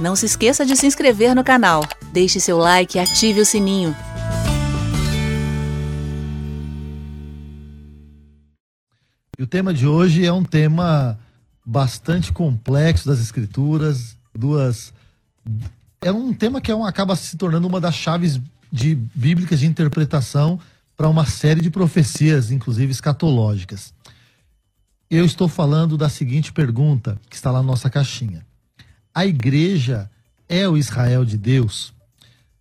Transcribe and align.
Não 0.00 0.16
se 0.16 0.24
esqueça 0.24 0.64
de 0.64 0.74
se 0.76 0.86
inscrever 0.86 1.34
no 1.34 1.44
canal, 1.44 1.86
deixe 2.10 2.40
seu 2.40 2.56
like 2.56 2.96
e 2.96 3.00
ative 3.00 3.42
o 3.42 3.44
sininho. 3.44 3.94
E 9.38 9.42
o 9.42 9.46
tema 9.46 9.74
de 9.74 9.86
hoje 9.86 10.24
é 10.24 10.32
um 10.32 10.42
tema 10.42 11.18
bastante 11.64 12.32
complexo 12.32 13.06
das 13.06 13.20
escrituras, 13.20 14.16
duas 14.34 14.94
é 16.00 16.10
um 16.10 16.32
tema 16.32 16.62
que 16.62 16.70
é 16.70 16.74
um, 16.74 16.84
acaba 16.84 17.14
se 17.14 17.36
tornando 17.36 17.66
uma 17.66 17.80
das 17.80 17.94
chaves 17.94 18.40
de 18.72 18.94
bíblicas 18.94 19.60
de 19.60 19.66
interpretação 19.66 20.58
para 20.96 21.10
uma 21.10 21.26
série 21.26 21.60
de 21.60 21.70
profecias, 21.70 22.50
inclusive 22.50 22.90
escatológicas. 22.90 23.92
Eu 25.10 25.26
estou 25.26 25.46
falando 25.46 25.98
da 25.98 26.08
seguinte 26.08 26.52
pergunta 26.52 27.20
que 27.28 27.36
está 27.36 27.50
lá 27.50 27.58
na 27.58 27.66
nossa 27.66 27.90
caixinha: 27.90 28.46
A 29.14 29.26
igreja 29.26 30.10
é 30.48 30.68
o 30.68 30.76
Israel 30.76 31.24
de 31.24 31.36
Deus? 31.36 31.92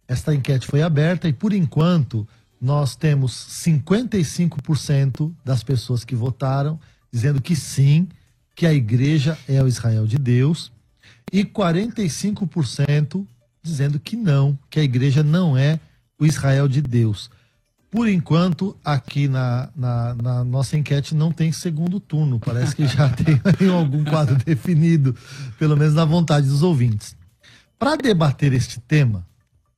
Esta 0.08 0.34
enquete 0.34 0.66
foi 0.66 0.82
aberta 0.82 1.28
e 1.28 1.34
por 1.34 1.54
enquanto 1.54 2.28
nós 2.60 2.96
temos 2.96 3.32
55% 3.64 5.32
das 5.46 5.64
pessoas 5.64 6.04
que 6.04 6.16
votaram 6.16 6.80
dizendo 7.12 7.42
que 7.42 7.56
sim, 7.56 8.08
que 8.56 8.66
a 8.66 8.74
igreja 8.74 9.38
é 9.48 9.62
o 9.64 9.68
Israel 9.68 10.06
de 10.06 10.18
Deus, 10.18 10.72
e 11.32 11.44
45% 11.44 13.26
dizendo 13.62 14.00
que 14.00 14.16
não, 14.16 14.58
que 14.70 14.80
a 14.80 14.84
igreja 14.84 15.24
não 15.24 15.58
é 15.58 15.80
o 16.20 16.26
Israel 16.26 16.68
de 16.68 16.82
Deus. 16.82 17.30
Por 17.92 18.08
enquanto, 18.08 18.78
aqui 18.86 19.28
na, 19.28 19.70
na, 19.76 20.16
na, 20.16 20.44
nossa 20.44 20.78
enquete 20.78 21.16
não 21.16 21.32
tem 21.32 21.52
segundo 21.52 22.00
turno. 22.00 22.40
Parece 22.40 22.76
que 22.76 22.86
já 22.86 23.10
tem 23.58 23.70
algum 23.70 24.04
quadro 24.04 24.36
definido, 24.36 25.16
pelo 25.58 25.76
menos 25.76 25.96
na 25.96 26.06
vontade 26.06 26.48
dos 26.48 26.62
ouvintes. 26.62 27.18
Para 27.80 27.96
debater 27.96 28.54
este 28.54 28.80
tema, 28.80 29.26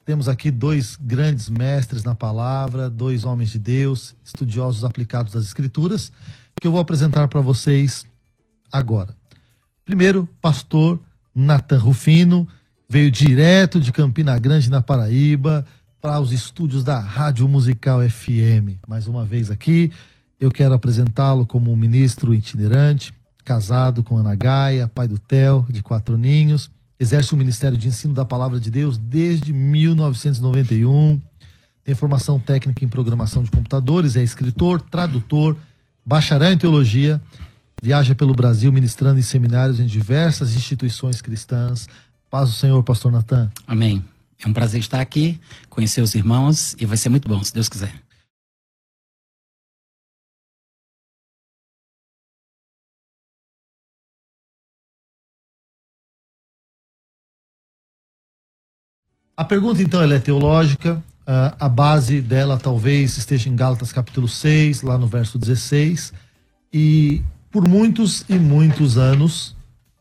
temos 0.03 0.28
aqui 0.28 0.52
dois 0.52 0.98
grandes 1.00 1.48
mestres 1.48 2.03
na 2.03 2.14
palavra, 2.14 2.90
dois 2.90 3.23
homens 3.23 3.52
de 3.52 3.59
Deus, 3.59 4.14
estudiosos 4.25 4.84
aplicados 4.84 5.34
das 5.34 5.46
Escrituras, 5.46 6.12
que 6.59 6.68
eu 6.68 6.72
vou 6.72 6.81
apresentar 6.81 7.30
para 7.30 7.40
vocês 7.40 8.06
agora. 8.72 9.16
Primeiro, 9.86 10.28
pastor 10.42 11.00
Nathan 11.34 11.78
Rufino, 11.78 12.48
veio 12.90 13.09
direto 13.09 13.80
de 13.80 13.92
Campina 13.92 14.38
Grande, 14.38 14.70
na 14.70 14.81
Paraíba, 14.81 15.66
para 16.02 16.20
os 16.20 16.32
estúdios 16.32 16.84
da 16.84 17.00
Rádio 17.00 17.48
Musical 17.48 18.02
FM. 18.02 18.82
Mais 18.88 19.06
uma 19.06 19.24
vez 19.24 19.52
aqui, 19.52 19.92
eu 20.40 20.50
quero 20.50 20.74
apresentá-lo 20.74 21.46
como 21.46 21.72
um 21.72 21.76
ministro 21.76 22.34
itinerante, 22.34 23.14
casado 23.46 24.04
com 24.04 24.18
Ana 24.18 24.34
Gaia, 24.34 24.88
pai 24.88 25.08
do 25.08 25.20
Theo, 25.20 25.66
de 25.70 25.84
quatro 25.84 26.18
ninhos, 26.18 26.72
exerce 27.00 27.34
o 27.34 27.38
Ministério 27.38 27.78
de 27.78 27.88
Ensino 27.88 28.16
da 28.16 28.26
Palavra 28.26 28.60
de 28.60 28.72
Deus 28.72 28.98
desde 28.98 29.54
1991, 29.54 31.22
tem 31.84 31.94
formação 31.94 32.40
técnica 32.40 32.84
em 32.84 32.88
programação 32.88 33.44
de 33.44 33.52
computadores, 33.52 34.16
é 34.16 34.24
escritor, 34.24 34.82
tradutor, 34.82 35.56
bacharel 36.04 36.52
em 36.52 36.58
teologia, 36.58 37.22
viaja 37.82 38.16
pelo 38.16 38.34
Brasil 38.34 38.72
ministrando 38.72 39.20
em 39.20 39.24
seminários 39.24 39.80
em 39.80 39.86
diversas 39.86 40.56
instituições 40.56 41.22
cristãs. 41.22 41.88
Paz 42.30 42.50
do 42.50 42.56
Senhor, 42.56 42.82
pastor 42.84 43.12
Natan. 43.12 43.52
Amém. 43.68 44.04
É 44.44 44.47
um 44.47 44.53
prazer 44.53 44.80
estar 44.80 45.00
aqui, 45.00 45.39
conhecer 45.70 46.02
os 46.02 46.16
irmãos 46.16 46.75
e 46.80 46.86
vai 46.86 46.97
ser 46.97 47.09
muito 47.09 47.28
bom, 47.28 47.44
se 47.44 47.53
Deus 47.53 47.70
quiser. 47.70 47.94
A 59.38 59.44
pergunta, 59.44 59.81
então, 59.81 60.02
é 60.03 60.19
teológica. 60.19 61.03
Uh, 61.22 61.56
a 61.59 61.69
base 61.69 62.19
dela 62.22 62.58
talvez 62.58 63.18
esteja 63.18 63.50
em 63.50 63.56
Gálatas 63.56 63.91
capítulo 63.91 64.28
6, 64.28 64.81
lá 64.81 64.97
no 64.97 65.07
verso 65.07 65.40
16. 65.40 66.13
E 66.74 67.24
por 67.51 67.68
muitos 67.68 68.24
e 68.30 68.35
muitos 68.35 68.97
anos, 68.97 69.56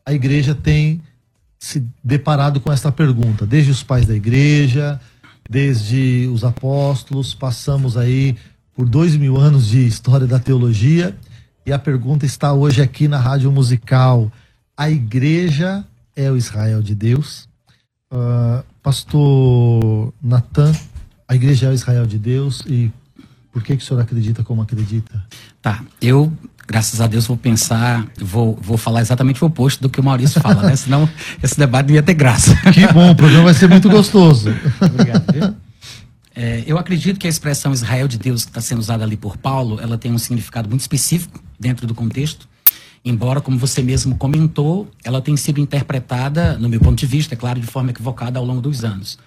a 0.05 0.13
igreja 0.13 0.53
tem 0.53 1.01
se 1.61 1.87
deparado 2.03 2.59
com 2.59 2.73
essa 2.73 2.91
pergunta, 2.91 3.45
desde 3.45 3.69
os 3.69 3.83
pais 3.83 4.07
da 4.07 4.15
igreja, 4.15 4.99
desde 5.47 6.27
os 6.33 6.43
apóstolos, 6.43 7.35
passamos 7.35 7.95
aí 7.95 8.35
por 8.75 8.89
dois 8.89 9.15
mil 9.15 9.37
anos 9.37 9.67
de 9.67 9.85
história 9.85 10.25
da 10.25 10.39
teologia, 10.39 11.15
e 11.63 11.71
a 11.71 11.77
pergunta 11.77 12.25
está 12.25 12.51
hoje 12.51 12.81
aqui 12.81 13.07
na 13.07 13.19
Rádio 13.19 13.51
Musical: 13.51 14.31
a 14.75 14.89
igreja 14.89 15.85
é 16.15 16.31
o 16.31 16.35
Israel 16.35 16.81
de 16.81 16.95
Deus? 16.95 17.47
Uh, 18.11 18.65
pastor 18.81 20.11
Natan, 20.19 20.73
a 21.27 21.35
igreja 21.35 21.67
é 21.67 21.69
o 21.69 21.73
Israel 21.73 22.07
de 22.07 22.17
Deus 22.17 22.63
e 22.65 22.91
por 23.51 23.61
que, 23.61 23.77
que 23.77 23.83
o 23.83 23.85
senhor 23.85 24.01
acredita 24.01 24.43
como 24.43 24.63
acredita? 24.63 25.23
Tá, 25.61 25.83
eu 26.01 26.33
graças 26.71 27.01
a 27.01 27.07
Deus, 27.07 27.27
vou 27.27 27.35
pensar, 27.35 28.07
vou, 28.17 28.57
vou 28.61 28.77
falar 28.77 29.01
exatamente 29.01 29.43
o 29.43 29.47
oposto 29.47 29.81
do 29.81 29.89
que 29.89 29.99
o 29.99 30.03
Maurício 30.03 30.39
fala, 30.39 30.63
né? 30.63 30.73
Senão 30.77 31.07
esse 31.43 31.57
debate 31.59 31.87
não 31.87 31.95
ia 31.95 32.01
ter 32.01 32.13
graça. 32.13 32.55
Que 32.71 32.87
bom, 32.93 33.11
o 33.11 33.15
programa 33.15 33.43
vai 33.43 33.53
ser 33.53 33.67
muito 33.67 33.89
gostoso. 33.89 34.55
Obrigado. 34.79 35.57
É, 36.33 36.63
eu 36.65 36.77
acredito 36.77 37.19
que 37.19 37.27
a 37.27 37.29
expressão 37.29 37.73
Israel 37.73 38.07
de 38.07 38.17
Deus 38.17 38.45
que 38.45 38.51
está 38.51 38.61
sendo 38.61 38.79
usada 38.79 39.03
ali 39.03 39.17
por 39.17 39.35
Paulo, 39.35 39.81
ela 39.81 39.97
tem 39.97 40.13
um 40.13 40.17
significado 40.17 40.69
muito 40.69 40.79
específico 40.79 41.43
dentro 41.59 41.85
do 41.85 41.93
contexto. 41.93 42.47
Embora, 43.03 43.41
como 43.41 43.57
você 43.57 43.81
mesmo 43.81 44.15
comentou, 44.15 44.89
ela 45.03 45.21
tem 45.21 45.35
sido 45.35 45.59
interpretada, 45.59 46.57
no 46.57 46.69
meu 46.69 46.79
ponto 46.79 46.97
de 46.97 47.05
vista, 47.05 47.33
é 47.33 47.37
claro, 47.37 47.59
de 47.59 47.67
forma 47.67 47.91
equivocada 47.91 48.39
ao 48.39 48.45
longo 48.45 48.61
dos 48.61 48.85
anos. 48.85 49.19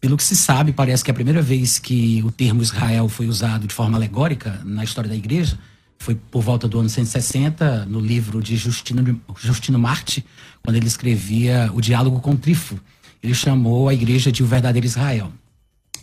Pelo 0.00 0.16
que 0.16 0.22
se 0.22 0.36
sabe, 0.36 0.72
parece 0.72 1.02
que 1.02 1.10
é 1.10 1.12
a 1.12 1.14
primeira 1.14 1.42
vez 1.42 1.80
que 1.80 2.22
o 2.24 2.30
termo 2.30 2.62
Israel 2.62 3.08
foi 3.08 3.26
usado 3.26 3.66
de 3.66 3.74
forma 3.74 3.98
alegórica 3.98 4.60
na 4.64 4.84
história 4.84 5.10
da 5.10 5.16
igreja 5.16 5.58
foi 5.98 6.14
por 6.14 6.42
volta 6.42 6.68
do 6.68 6.78
ano 6.78 6.88
160, 6.88 7.86
no 7.86 8.00
livro 8.00 8.42
de 8.42 8.56
Justino, 8.56 9.20
Justino 9.38 9.78
Marte, 9.78 10.24
quando 10.62 10.76
ele 10.76 10.86
escrevia 10.86 11.70
O 11.74 11.80
Diálogo 11.80 12.20
com 12.20 12.36
Trifo. 12.36 12.78
Ele 13.22 13.34
chamou 13.34 13.88
a 13.88 13.94
igreja 13.94 14.30
de 14.30 14.42
o 14.42 14.46
verdadeiro 14.46 14.86
Israel. 14.86 15.32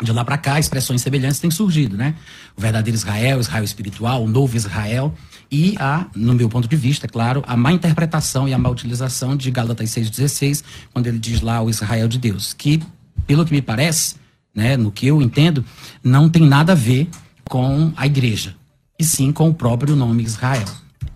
De 0.02 0.12
lá 0.12 0.26
para 0.26 0.38
cá, 0.38 0.60
expressões 0.60 1.02
semelhantes 1.02 1.40
têm 1.40 1.52
surgido, 1.52 1.96
né? 1.96 2.16
O 2.58 2.62
verdadeiro 2.62 2.98
Israel, 2.98 3.40
Israel 3.40 3.64
espiritual, 3.64 4.24
o 4.24 4.28
novo 4.28 4.58
Israel. 4.58 5.14
E 5.50 5.76
a, 5.80 6.08
no 6.16 6.34
meu 6.34 6.50
ponto 6.50 6.68
de 6.68 6.76
vista, 6.76 7.08
claro, 7.08 7.44
a 7.48 7.56
má 7.56 7.72
interpretação 7.72 8.48
e 8.48 8.54
a 8.54 8.58
má 8.58 8.70
utilização 8.70 9.38
de 9.38 9.52
Gálatas 9.52 9.92
6,16, 9.92 10.64
quando 10.92 11.08
ele 11.08 11.20
diz 11.20 11.42
lá 11.42 11.62
o 11.62 11.70
Israel 11.70 12.08
de 12.08 12.18
Deus. 12.18 12.54
Que, 12.54 12.82
pelo 13.28 13.46
que 13.46 13.54
me 13.54 13.62
parece, 13.62 14.16
né, 14.54 14.76
no 14.76 14.92
que 14.92 15.08
eu 15.08 15.22
entendo, 15.22 15.64
não 16.04 16.28
tem 16.28 16.42
nada 16.42 16.72
a 16.72 16.76
ver 16.76 17.08
com 17.46 17.94
a 17.96 18.06
igreja 18.08 18.56
e 18.98 19.04
sim 19.04 19.32
com 19.32 19.50
o 19.50 19.54
próprio 19.54 19.96
nome 19.96 20.24
Israel. 20.24 20.66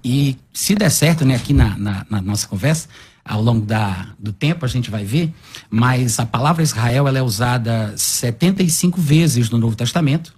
E 0.04 0.38
se 0.54 0.76
der 0.76 0.90
certo, 0.90 1.26
né, 1.26 1.36
aqui 1.36 1.54
na, 1.54 1.78
na, 1.78 2.06
na 2.10 2.22
nossa 2.22 2.48
conversa, 2.48 2.88
ao 3.24 3.42
longo 3.42 3.66
da, 3.66 4.10
do 4.18 4.32
tempo 4.32 4.64
a 4.64 4.68
gente 4.68 4.90
vai 4.90 5.04
ver, 5.04 5.34
mas 5.70 6.20
a 6.20 6.26
palavra 6.26 6.64
Israel 6.64 7.08
ela 7.08 7.20
é 7.20 7.22
usada 7.22 7.94
75 7.98 9.02
vezes 9.02 9.50
no 9.50 9.58
Novo 9.58 9.76
Testamento, 9.76 10.34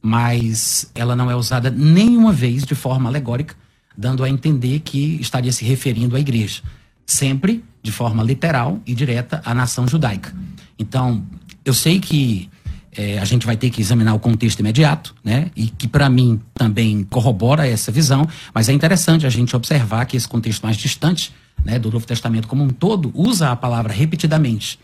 mas 0.00 0.90
ela 0.94 1.14
não 1.14 1.30
é 1.30 1.36
usada 1.36 1.70
nenhuma 1.70 2.32
vez 2.32 2.64
de 2.64 2.74
forma 2.74 3.08
alegórica, 3.08 3.54
dando 3.96 4.24
a 4.24 4.30
entender 4.30 4.80
que 4.80 5.20
estaria 5.20 5.52
se 5.52 5.64
referindo 5.64 6.16
à 6.16 6.20
igreja. 6.20 6.62
Sempre 7.04 7.62
de 7.82 7.92
forma 7.92 8.22
literal 8.22 8.80
e 8.86 8.94
direta 8.94 9.42
à 9.44 9.54
nação 9.54 9.86
judaica. 9.86 10.34
Então, 10.78 11.24
eu 11.64 11.74
sei 11.74 12.00
que 12.00 12.48
é, 12.96 13.18
a 13.18 13.24
gente 13.24 13.46
vai 13.46 13.56
ter 13.56 13.70
que 13.70 13.80
examinar 13.80 14.14
o 14.14 14.18
contexto 14.18 14.60
imediato, 14.60 15.14
né? 15.24 15.50
E 15.56 15.68
que 15.68 15.88
para 15.88 16.10
mim 16.10 16.40
também 16.52 17.04
corrobora 17.04 17.66
essa 17.66 17.90
visão, 17.90 18.28
mas 18.54 18.68
é 18.68 18.72
interessante 18.72 19.26
a 19.26 19.30
gente 19.30 19.56
observar 19.56 20.04
que 20.04 20.16
esse 20.16 20.28
contexto 20.28 20.62
mais 20.62 20.76
distante, 20.76 21.32
né, 21.64 21.78
do 21.78 21.90
Novo 21.90 22.06
Testamento 22.06 22.46
como 22.46 22.62
um 22.62 22.68
todo, 22.68 23.10
usa 23.14 23.50
a 23.50 23.56
palavra 23.56 23.92
repetidamente, 23.92 24.78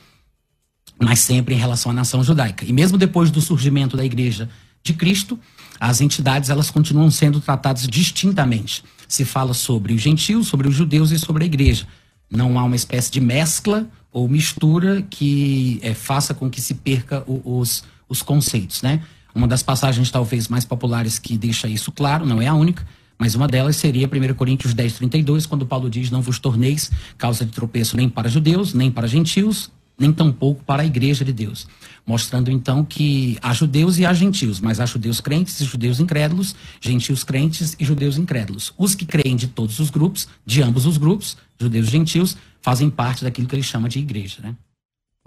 mas 0.99 1.21
sempre 1.21 1.55
em 1.55 1.59
relação 1.59 1.93
à 1.93 1.95
nação 1.95 2.25
judaica. 2.25 2.65
E 2.65 2.73
mesmo 2.73 2.97
depois 2.97 3.31
do 3.31 3.43
surgimento 3.43 3.97
da 3.97 4.05
Igreja 4.05 4.49
de 4.83 4.95
Cristo, 4.95 5.39
as 5.79 6.01
entidades 6.01 6.49
elas 6.49 6.71
continuam 6.71 7.11
sendo 7.11 7.41
tratadas 7.41 7.87
distintamente. 7.87 8.83
Se 9.07 9.25
fala 9.25 9.53
sobre 9.53 9.93
os 9.93 10.01
gentios, 10.01 10.49
sobre 10.49 10.67
os 10.67 10.75
judeus 10.75 11.11
e 11.11 11.19
sobre 11.19 11.45
a 11.45 11.47
Igreja. 11.47 11.87
Não 12.31 12.59
há 12.59 12.65
uma 12.65 12.77
espécie 12.77 13.11
de 13.11 13.21
mescla 13.21 13.87
ou 14.13 14.29
mistura 14.29 15.03
que 15.03 15.79
é, 15.83 15.95
faça 15.95 16.35
com 16.35 16.51
que 16.51 16.61
se 16.61 16.75
perca 16.75 17.23
o, 17.27 17.59
os 17.59 17.85
os 18.09 18.23
conceitos, 18.23 18.83
né? 18.83 19.03
Uma 19.35 19.47
das 19.47 19.63
passagens 19.63 20.11
talvez 20.11 20.49
mais 20.49 20.65
populares 20.65 21.19
que 21.19 21.37
deixa 21.37 21.69
isso 21.69 21.93
claro, 21.93 22.27
não 22.27 22.41
é 22.41 22.47
a 22.47 22.55
única, 22.55 22.85
mas 23.19 23.35
uma 23.35 23.49
delas 23.49 23.77
seria 23.77 24.09
1 24.09 24.35
Coríntios 24.35 24.73
10, 24.73 24.95
32, 24.95 25.47
quando 25.47 25.67
Paulo 25.67 25.91
diz: 25.91 26.11
Não 26.11 26.23
vos 26.23 26.39
torneis 26.39 26.91
causa 27.17 27.45
de 27.45 27.51
tropeço 27.51 27.97
nem 27.97 28.09
para 28.09 28.29
judeus, 28.29 28.73
nem 28.73 28.91
para 28.91 29.09
gentios, 29.09 29.71
nem 29.99 30.13
tampouco 30.13 30.63
para 30.65 30.83
a 30.83 30.87
igreja 30.87 31.25
de 31.25 31.33
Deus. 31.33 31.67
Mostrando 32.07 32.51
então 32.51 32.85
que 32.85 33.37
há 33.43 33.53
judeus 33.53 33.99
e 33.99 34.07
há 34.07 34.15
gentios, 34.15 34.61
mas 34.61 34.81
há 34.81 34.87
judeus 34.87 35.21
crentes 35.21 35.61
e 35.61 35.65
judeus 35.65 35.99
incrédulos, 35.99 36.55
gentios 36.81 37.25
crentes 37.25 37.77
e 37.79 37.85
judeus 37.85 38.17
incrédulos. 38.17 38.73
Os 38.79 38.95
que 38.95 39.05
creem 39.05 39.37
de 39.37 39.49
todos 39.49 39.79
os 39.81 39.91
grupos, 39.91 40.29
de 40.47 40.63
ambos 40.63 40.87
os 40.87 40.97
grupos, 40.97 41.37
judeus 41.61 41.89
e 41.89 41.91
gentios, 41.91 42.37
fazem 42.63 42.89
parte 42.89 43.25
daquilo 43.25 43.49
que 43.49 43.55
ele 43.57 43.63
chama 43.63 43.89
de 43.89 43.99
igreja. 43.99 44.39
Né? 44.41 44.55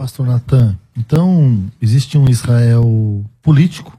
Pastor 0.01 0.25
Natan, 0.25 0.75
então 0.97 1.63
existe 1.79 2.17
um 2.17 2.27
Israel 2.27 3.23
político, 3.39 3.95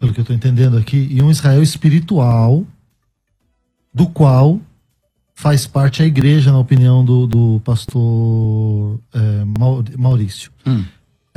pelo 0.00 0.14
que 0.14 0.20
eu 0.20 0.22
estou 0.22 0.34
entendendo 0.34 0.78
aqui, 0.78 1.06
e 1.10 1.20
um 1.20 1.30
Israel 1.30 1.62
espiritual, 1.62 2.64
do 3.92 4.06
qual 4.06 4.58
faz 5.34 5.66
parte 5.66 6.02
a 6.02 6.06
igreja, 6.06 6.50
na 6.50 6.58
opinião 6.58 7.04
do, 7.04 7.26
do 7.26 7.60
pastor 7.62 8.98
é, 9.12 9.44
Maurício. 9.98 10.50
Hum. 10.66 10.82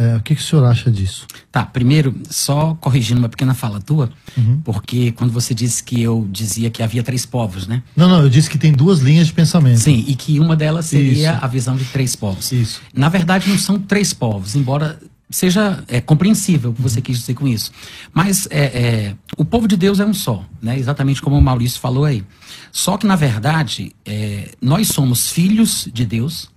É, 0.02 0.16
o 0.16 0.22
que, 0.22 0.34
que 0.34 0.42
o 0.42 0.44
senhor 0.44 0.66
acha 0.66 0.90
disso? 0.90 1.28
Tá, 1.52 1.64
primeiro, 1.64 2.16
só 2.30 2.76
corrigindo 2.82 3.20
uma 3.20 3.30
pequena 3.30 3.54
fala 3.54 3.80
tua, 3.80 4.10
uhum. 4.36 4.60
porque 4.64 5.12
quando 5.12 5.32
você 5.32 5.54
disse 5.54 5.84
que 5.84 6.02
eu 6.02 6.28
dizia 6.32 6.72
que 6.72 6.82
havia 6.82 7.04
três 7.04 7.26
povos, 7.26 7.68
né? 7.68 7.84
Não, 7.96 8.08
não, 8.08 8.22
eu 8.24 8.30
disse 8.30 8.50
que 8.50 8.58
tem 8.58 8.72
duas 8.72 9.00
linhas 9.00 9.28
de 9.28 9.34
pensamento. 9.34 9.80
Sim, 9.80 10.04
e 10.08 10.16
que 10.16 10.40
uma 10.40 10.56
delas 10.56 10.88
seria 10.88 11.34
Isso. 11.34 11.46
a 11.46 11.48
visão 11.48 11.76
de 11.76 11.86
três 11.86 12.16
povos. 12.16 12.52
Isso. 12.52 12.82
Na 12.96 13.10
verdade, 13.10 13.48
não 13.48 13.58
são 13.58 13.78
três 13.78 14.14
povos, 14.14 14.56
embora 14.56 15.00
seja 15.30 15.84
é, 15.88 16.02
compreensível 16.02 16.72
o 16.72 16.74
que 16.74 16.82
você 16.82 17.02
quis 17.02 17.20
dizer 17.20 17.34
com 17.34 17.48
isso. 17.48 17.72
Mas 18.14 18.48
é, 18.52 18.60
é, 18.60 19.16
o 19.38 19.46
povo 19.46 19.68
de 19.68 19.78
Deus 19.78 20.00
é 20.00 20.06
um 20.06 20.14
só, 20.14 20.46
né? 20.62 20.78
exatamente 20.78 21.22
como 21.22 21.38
o 21.38 21.42
Maurício 21.42 21.80
falou 21.80 22.06
aí. 22.06 22.24
Só 22.72 22.98
que, 22.98 23.08
na 23.08 23.16
verdade, 23.16 23.94
é, 24.06 24.52
nós 24.62 24.90
somos 24.90 25.30
filhos 25.30 25.88
de 25.94 26.06
Deus, 26.06 26.50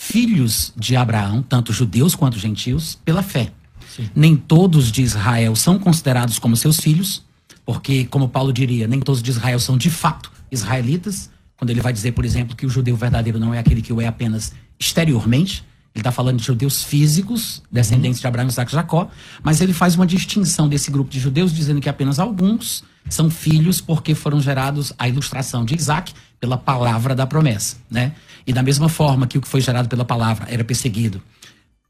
filhos 0.00 0.72
de 0.76 0.94
Abraão, 0.94 1.42
tanto 1.42 1.72
judeus 1.72 2.14
quanto 2.14 2.38
gentios, 2.38 2.96
pela 3.04 3.20
fé. 3.20 3.50
Sim. 3.96 4.08
Nem 4.14 4.36
todos 4.36 4.92
de 4.92 5.02
Israel 5.02 5.56
são 5.56 5.76
considerados 5.76 6.38
como 6.38 6.56
seus 6.56 6.78
filhos, 6.78 7.24
porque, 7.66 8.04
como 8.04 8.28
Paulo 8.28 8.52
diria, 8.52 8.86
nem 8.86 9.00
todos 9.00 9.20
de 9.20 9.28
Israel 9.28 9.58
são 9.58 9.76
de 9.76 9.90
fato 9.90 10.30
israelitas, 10.52 11.28
quando 11.56 11.70
ele 11.70 11.80
vai 11.80 11.92
dizer, 11.92 12.12
por 12.12 12.24
exemplo, 12.24 12.54
que 12.54 12.64
o 12.64 12.70
judeu 12.70 12.96
verdadeiro 12.96 13.40
não 13.40 13.52
é 13.52 13.58
aquele 13.58 13.82
que 13.82 13.92
o 13.92 14.00
é 14.00 14.06
apenas 14.06 14.52
exteriormente. 14.78 15.64
Ele 15.92 16.00
está 16.00 16.12
falando 16.12 16.38
de 16.38 16.44
judeus 16.44 16.84
físicos, 16.84 17.60
descendentes 17.70 18.18
uhum. 18.18 18.22
de 18.22 18.26
Abraão, 18.28 18.46
Isaac 18.46 18.70
e 18.70 18.74
Jacó, 18.76 19.10
mas 19.42 19.60
ele 19.60 19.72
faz 19.72 19.96
uma 19.96 20.06
distinção 20.06 20.68
desse 20.68 20.92
grupo 20.92 21.10
de 21.10 21.18
judeus, 21.18 21.52
dizendo 21.52 21.80
que 21.80 21.88
apenas 21.88 22.20
alguns 22.20 22.84
são 23.10 23.28
filhos 23.28 23.80
porque 23.80 24.14
foram 24.14 24.40
gerados 24.40 24.92
a 24.96 25.08
ilustração 25.08 25.64
de 25.64 25.74
Isaac 25.74 26.14
pela 26.38 26.56
palavra 26.56 27.16
da 27.16 27.26
promessa, 27.26 27.78
né? 27.90 28.12
E 28.46 28.52
da 28.52 28.62
mesma 28.62 28.88
forma 28.88 29.26
que 29.26 29.38
o 29.38 29.40
que 29.40 29.48
foi 29.48 29.60
gerado 29.60 29.88
pela 29.88 30.04
palavra 30.04 30.46
era 30.50 30.64
perseguido 30.64 31.22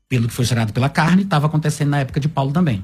pelo 0.08 0.26
que 0.26 0.34
foi 0.34 0.44
gerado 0.44 0.72
pela 0.72 0.88
carne, 0.88 1.22
estava 1.22 1.46
acontecendo 1.46 1.90
na 1.90 2.00
época 2.00 2.18
de 2.18 2.28
Paulo 2.28 2.50
também. 2.50 2.82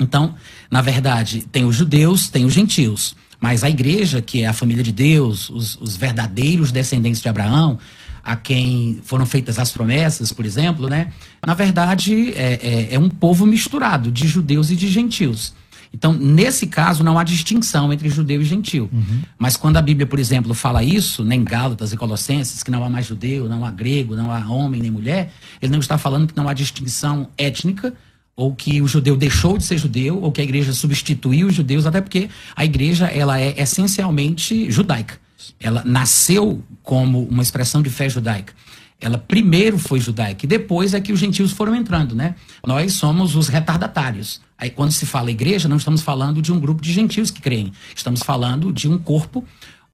Então, 0.00 0.34
na 0.70 0.82
verdade, 0.82 1.46
tem 1.52 1.64
os 1.64 1.76
judeus, 1.76 2.28
tem 2.28 2.44
os 2.44 2.52
gentios. 2.52 3.14
Mas 3.40 3.62
a 3.62 3.70
igreja, 3.70 4.20
que 4.20 4.42
é 4.42 4.46
a 4.46 4.52
família 4.52 4.82
de 4.82 4.92
Deus, 4.92 5.48
os, 5.48 5.76
os 5.76 5.96
verdadeiros 5.96 6.72
descendentes 6.72 7.22
de 7.22 7.28
Abraão, 7.28 7.78
a 8.22 8.36
quem 8.36 9.00
foram 9.04 9.24
feitas 9.24 9.58
as 9.58 9.70
promessas, 9.70 10.32
por 10.32 10.44
exemplo, 10.44 10.88
né? 10.88 11.12
Na 11.46 11.54
verdade, 11.54 12.32
é, 12.34 12.88
é, 12.90 12.94
é 12.94 12.98
um 12.98 13.08
povo 13.08 13.46
misturado 13.46 14.10
de 14.10 14.26
judeus 14.26 14.70
e 14.70 14.76
de 14.76 14.88
gentios. 14.88 15.54
Então, 15.92 16.12
nesse 16.12 16.66
caso, 16.66 17.02
não 17.02 17.18
há 17.18 17.24
distinção 17.24 17.92
entre 17.92 18.08
judeu 18.08 18.40
e 18.40 18.44
gentil. 18.44 18.88
Uhum. 18.92 19.22
Mas 19.38 19.56
quando 19.56 19.76
a 19.76 19.82
Bíblia, 19.82 20.06
por 20.06 20.18
exemplo, 20.18 20.54
fala 20.54 20.84
isso, 20.84 21.24
nem 21.24 21.42
Gálatas 21.42 21.92
e 21.92 21.96
Colossenses, 21.96 22.62
que 22.62 22.70
não 22.70 22.84
há 22.84 22.88
mais 22.88 23.06
judeu, 23.06 23.48
não 23.48 23.64
há 23.64 23.70
grego, 23.70 24.14
não 24.14 24.30
há 24.30 24.38
homem 24.48 24.80
nem 24.80 24.90
mulher, 24.90 25.32
ele 25.60 25.72
não 25.72 25.80
está 25.80 25.98
falando 25.98 26.28
que 26.28 26.36
não 26.36 26.48
há 26.48 26.54
distinção 26.54 27.28
étnica, 27.36 27.92
ou 28.36 28.54
que 28.54 28.80
o 28.80 28.88
judeu 28.88 29.16
deixou 29.16 29.58
de 29.58 29.64
ser 29.64 29.76
judeu, 29.76 30.22
ou 30.22 30.32
que 30.32 30.40
a 30.40 30.44
igreja 30.44 30.72
substituiu 30.72 31.48
os 31.48 31.54
judeus, 31.54 31.84
até 31.84 32.00
porque 32.00 32.30
a 32.56 32.64
igreja 32.64 33.06
ela 33.06 33.38
é 33.38 33.60
essencialmente 33.60 34.70
judaica. 34.70 35.18
Ela 35.58 35.82
nasceu 35.84 36.62
como 36.82 37.24
uma 37.24 37.42
expressão 37.42 37.82
de 37.82 37.90
fé 37.90 38.08
judaica. 38.08 38.54
Ela 39.00 39.16
primeiro 39.16 39.78
foi 39.78 39.98
judaica 39.98 40.44
e 40.44 40.48
depois 40.48 40.92
é 40.92 41.00
que 41.00 41.12
os 41.12 41.18
gentios 41.18 41.52
foram 41.52 41.74
entrando, 41.74 42.14
né? 42.14 42.34
Nós 42.66 42.94
somos 42.94 43.34
os 43.34 43.48
retardatários. 43.48 44.40
Aí 44.58 44.68
quando 44.68 44.92
se 44.92 45.06
fala 45.06 45.30
igreja, 45.30 45.68
não 45.68 45.78
estamos 45.78 46.02
falando 46.02 46.42
de 46.42 46.52
um 46.52 46.60
grupo 46.60 46.82
de 46.82 46.92
gentios 46.92 47.30
que 47.30 47.40
creem. 47.40 47.72
Estamos 47.96 48.22
falando 48.22 48.72
de 48.72 48.88
um 48.88 48.98
corpo, 48.98 49.44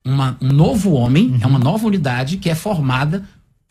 uma, 0.04 0.36
um 0.40 0.52
novo 0.52 0.92
homem, 0.92 1.28
uhum. 1.28 1.38
é 1.40 1.46
uma 1.46 1.58
nova 1.58 1.86
unidade 1.86 2.36
que 2.36 2.50
é 2.50 2.54
formada 2.54 3.24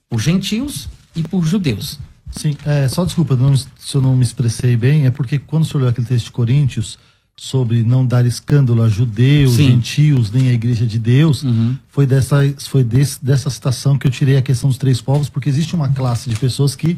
por 0.10 0.20
gentios 0.22 0.88
e 1.16 1.22
por 1.22 1.46
judeus. 1.46 2.00
Sim, 2.32 2.56
é, 2.66 2.88
só 2.88 3.06
desculpa 3.06 3.36
não, 3.36 3.56
se 3.56 3.68
eu 3.94 4.02
não 4.02 4.16
me 4.16 4.24
expressei 4.24 4.76
bem, 4.76 5.06
é 5.06 5.12
porque 5.12 5.40
quando 5.40 5.64
o 5.64 5.66
senhor 5.66 5.82
leu 5.82 5.90
aquele 5.90 6.08
texto 6.08 6.26
de 6.26 6.32
Coríntios, 6.32 6.98
sobre 7.38 7.84
não 7.84 8.06
dar 8.06 8.26
escândalo 8.26 8.82
a 8.82 8.88
judeus, 8.88 9.56
Sim. 9.56 9.72
gentios, 9.72 10.32
nem 10.32 10.50
a 10.50 10.54
igreja 10.54 10.86
de 10.86 10.98
Deus, 10.98 11.44
uhum. 11.44 11.76
foi, 11.90 12.06
dessa, 12.06 12.38
foi 12.60 12.84
desse, 12.84 13.24
dessa 13.24 13.50
citação 13.50 13.98
que 13.98 14.08
eu 14.08 14.12
tirei 14.12 14.38
a 14.38 14.42
questão 14.42 14.70
dos 14.70 14.78
três 14.78 15.02
povos, 15.02 15.28
porque 15.28 15.50
existe 15.50 15.76
uma 15.76 15.90
classe 15.90 16.30
de 16.30 16.36
pessoas 16.38 16.76
que 16.76 16.98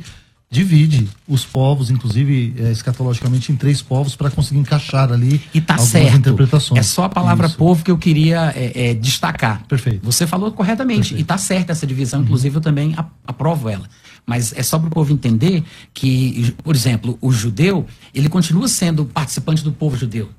divide 0.50 1.10
os 1.28 1.44
povos, 1.44 1.90
inclusive 1.90 2.54
é, 2.58 2.72
escatologicamente, 2.72 3.52
em 3.52 3.56
três 3.56 3.82
povos 3.82 4.16
para 4.16 4.30
conseguir 4.30 4.60
encaixar 4.60 5.12
ali 5.12 5.42
e 5.54 5.60
tá 5.60 5.74
algumas 5.74 5.92
certo. 5.92 6.18
interpretações. 6.18 6.80
É 6.80 6.84
só 6.84 7.04
a 7.04 7.10
palavra 7.10 7.48
Isso. 7.48 7.58
povo 7.58 7.84
que 7.84 7.92
eu 7.92 7.98
queria 7.98 8.54
é, 8.56 8.92
é, 8.92 8.94
destacar. 8.94 9.64
Perfeito. 9.68 10.06
Você 10.06 10.26
falou 10.26 10.52
corretamente 10.52 11.10
Perfeito. 11.10 11.20
e 11.20 11.22
está 11.22 11.38
certa 11.38 11.74
essa 11.74 11.86
divisão, 11.86 12.20
uhum. 12.20 12.26
inclusive 12.26 12.56
eu 12.56 12.62
também 12.62 12.96
aprovo 13.26 13.68
ela. 13.68 13.88
Mas 14.28 14.54
é 14.58 14.62
só 14.62 14.78
para 14.78 14.90
o 14.90 14.92
povo 14.92 15.14
entender 15.14 15.64
que, 15.94 16.54
por 16.62 16.76
exemplo, 16.76 17.18
o 17.22 17.32
judeu, 17.32 17.86
ele 18.14 18.28
continua 18.28 18.68
sendo 18.68 19.06
participante 19.06 19.64
do 19.64 19.72
povo 19.72 19.96
judeu. 19.96 20.30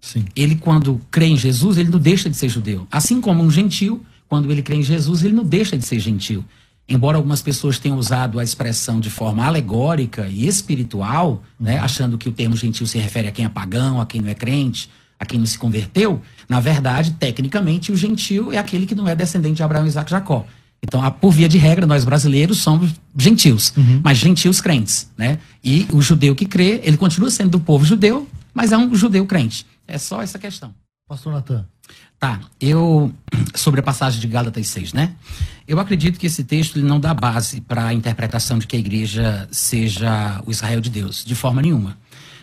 Sim. 0.00 0.26
Ele, 0.36 0.54
quando 0.54 1.00
crê 1.10 1.26
em 1.26 1.36
Jesus, 1.36 1.78
ele 1.78 1.88
não 1.88 1.98
deixa 1.98 2.28
de 2.28 2.36
ser 2.36 2.50
judeu. 2.50 2.86
Assim 2.90 3.20
como 3.20 3.42
um 3.42 3.50
gentil, 3.50 4.04
quando 4.28 4.52
ele 4.52 4.62
crê 4.62 4.76
em 4.76 4.82
Jesus, 4.82 5.24
ele 5.24 5.34
não 5.34 5.44
deixa 5.44 5.78
de 5.78 5.84
ser 5.84 5.98
gentil. 5.98 6.44
Embora 6.86 7.16
algumas 7.16 7.42
pessoas 7.42 7.78
tenham 7.78 7.98
usado 7.98 8.38
a 8.38 8.44
expressão 8.44 9.00
de 9.00 9.10
forma 9.10 9.44
alegórica 9.44 10.28
e 10.28 10.46
espiritual, 10.46 11.42
né, 11.58 11.78
uhum. 11.78 11.84
achando 11.84 12.18
que 12.18 12.28
o 12.28 12.32
termo 12.32 12.56
gentil 12.56 12.86
se 12.86 12.98
refere 12.98 13.28
a 13.28 13.32
quem 13.32 13.46
é 13.46 13.48
pagão, 13.48 14.00
a 14.00 14.06
quem 14.06 14.20
não 14.20 14.28
é 14.28 14.34
crente, 14.34 14.90
a 15.18 15.26
quem 15.26 15.38
não 15.38 15.46
se 15.46 15.58
converteu, 15.58 16.22
na 16.48 16.60
verdade, 16.60 17.12
tecnicamente, 17.12 17.90
o 17.90 17.96
gentil 17.96 18.52
é 18.52 18.58
aquele 18.58 18.86
que 18.86 18.94
não 18.94 19.08
é 19.08 19.14
descendente 19.14 19.56
de 19.56 19.62
Abraão, 19.62 19.86
Isaac 19.86 20.08
e 20.08 20.12
Jacó. 20.12 20.46
Então, 20.82 21.08
por 21.12 21.32
via 21.32 21.48
de 21.48 21.58
regra, 21.58 21.86
nós 21.86 22.04
brasileiros 22.04 22.58
somos 22.58 22.92
gentios, 23.16 23.72
uhum. 23.76 24.00
mas 24.02 24.18
gentios 24.18 24.60
crentes, 24.60 25.10
né? 25.16 25.38
E 25.62 25.86
o 25.92 26.00
judeu 26.00 26.34
que 26.34 26.46
crê, 26.46 26.80
ele 26.84 26.96
continua 26.96 27.30
sendo 27.30 27.50
do 27.50 27.60
povo 27.60 27.84
judeu, 27.84 28.28
mas 28.54 28.72
é 28.72 28.78
um 28.78 28.94
judeu 28.94 29.26
crente. 29.26 29.66
É 29.86 29.98
só 29.98 30.22
essa 30.22 30.38
questão. 30.38 30.72
Pastor 31.08 31.32
Natan. 31.32 31.66
Tá, 32.18 32.40
eu. 32.60 33.12
Sobre 33.54 33.80
a 33.80 33.82
passagem 33.82 34.20
de 34.20 34.26
Gálatas 34.26 34.66
6, 34.68 34.92
né? 34.92 35.14
Eu 35.66 35.78
acredito 35.80 36.18
que 36.18 36.26
esse 36.26 36.44
texto 36.44 36.76
ele 36.76 36.86
não 36.86 37.00
dá 37.00 37.14
base 37.14 37.60
para 37.60 37.86
a 37.86 37.94
interpretação 37.94 38.58
de 38.58 38.66
que 38.66 38.76
a 38.76 38.78
igreja 38.78 39.48
seja 39.50 40.42
o 40.44 40.50
Israel 40.50 40.80
de 40.80 40.90
Deus, 40.90 41.24
de 41.24 41.34
forma 41.34 41.62
nenhuma. 41.62 41.96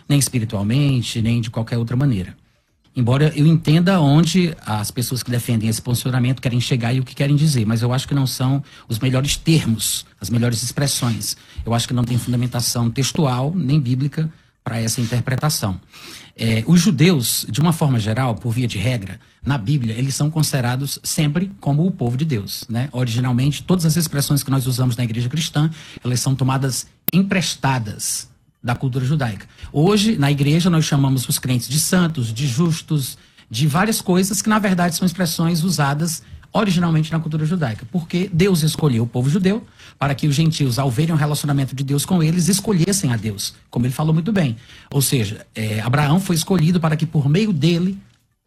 Nem 0.08 0.18
espiritualmente, 0.18 1.20
nem 1.22 1.40
de 1.40 1.50
qualquer 1.50 1.78
outra 1.78 1.96
maneira. 1.96 2.36
Embora 2.96 3.30
eu 3.36 3.46
entenda 3.46 4.00
onde 4.00 4.56
as 4.64 4.90
pessoas 4.90 5.22
que 5.22 5.30
defendem 5.30 5.68
esse 5.68 5.82
posicionamento 5.82 6.40
querem 6.40 6.58
chegar 6.58 6.94
e 6.94 7.00
o 7.00 7.04
que 7.04 7.14
querem 7.14 7.36
dizer, 7.36 7.66
mas 7.66 7.82
eu 7.82 7.92
acho 7.92 8.08
que 8.08 8.14
não 8.14 8.26
são 8.26 8.64
os 8.88 8.98
melhores 8.98 9.36
termos, 9.36 10.06
as 10.18 10.30
melhores 10.30 10.62
expressões. 10.62 11.36
Eu 11.64 11.74
acho 11.74 11.86
que 11.86 11.92
não 11.92 12.04
tem 12.04 12.16
fundamentação 12.16 12.90
textual 12.90 13.52
nem 13.54 13.78
bíblica 13.78 14.32
para 14.64 14.80
essa 14.80 15.02
interpretação. 15.02 15.78
É, 16.34 16.64
os 16.66 16.80
judeus, 16.80 17.46
de 17.50 17.60
uma 17.60 17.72
forma 17.72 17.98
geral, 18.00 18.34
por 18.34 18.50
via 18.50 18.66
de 18.66 18.78
regra, 18.78 19.20
na 19.44 19.58
Bíblia, 19.58 19.94
eles 19.94 20.14
são 20.14 20.30
considerados 20.30 20.98
sempre 21.04 21.52
como 21.60 21.86
o 21.86 21.90
povo 21.90 22.16
de 22.16 22.24
Deus. 22.24 22.64
Né? 22.66 22.88
Originalmente, 22.92 23.62
todas 23.62 23.84
as 23.84 23.96
expressões 23.96 24.42
que 24.42 24.50
nós 24.50 24.66
usamos 24.66 24.96
na 24.96 25.04
igreja 25.04 25.28
cristã, 25.28 25.70
elas 26.02 26.20
são 26.20 26.34
tomadas 26.34 26.86
emprestadas 27.12 28.28
da 28.66 28.74
cultura 28.74 29.04
judaica. 29.04 29.46
Hoje, 29.72 30.18
na 30.18 30.28
igreja, 30.28 30.68
nós 30.68 30.84
chamamos 30.84 31.28
os 31.28 31.38
crentes 31.38 31.68
de 31.68 31.78
santos, 31.78 32.34
de 32.34 32.48
justos, 32.48 33.16
de 33.48 33.64
várias 33.68 34.00
coisas 34.00 34.42
que, 34.42 34.48
na 34.48 34.58
verdade, 34.58 34.96
são 34.96 35.06
expressões 35.06 35.62
usadas 35.62 36.20
originalmente 36.52 37.12
na 37.12 37.20
cultura 37.20 37.46
judaica, 37.46 37.86
porque 37.92 38.28
Deus 38.32 38.64
escolheu 38.64 39.04
o 39.04 39.06
povo 39.06 39.30
judeu 39.30 39.64
para 39.98 40.16
que 40.16 40.26
os 40.26 40.34
gentios, 40.34 40.80
ao 40.80 40.90
verem 40.90 41.14
o 41.14 41.18
relacionamento 41.18 41.76
de 41.76 41.84
Deus 41.84 42.04
com 42.04 42.20
eles, 42.20 42.48
escolhessem 42.48 43.12
a 43.12 43.16
Deus, 43.16 43.54
como 43.70 43.86
ele 43.86 43.92
falou 43.92 44.12
muito 44.12 44.32
bem. 44.32 44.56
Ou 44.90 45.00
seja, 45.00 45.46
é, 45.54 45.80
Abraão 45.80 46.18
foi 46.18 46.34
escolhido 46.34 46.80
para 46.80 46.96
que 46.96 47.06
por 47.06 47.28
meio 47.28 47.52
dele, 47.52 47.96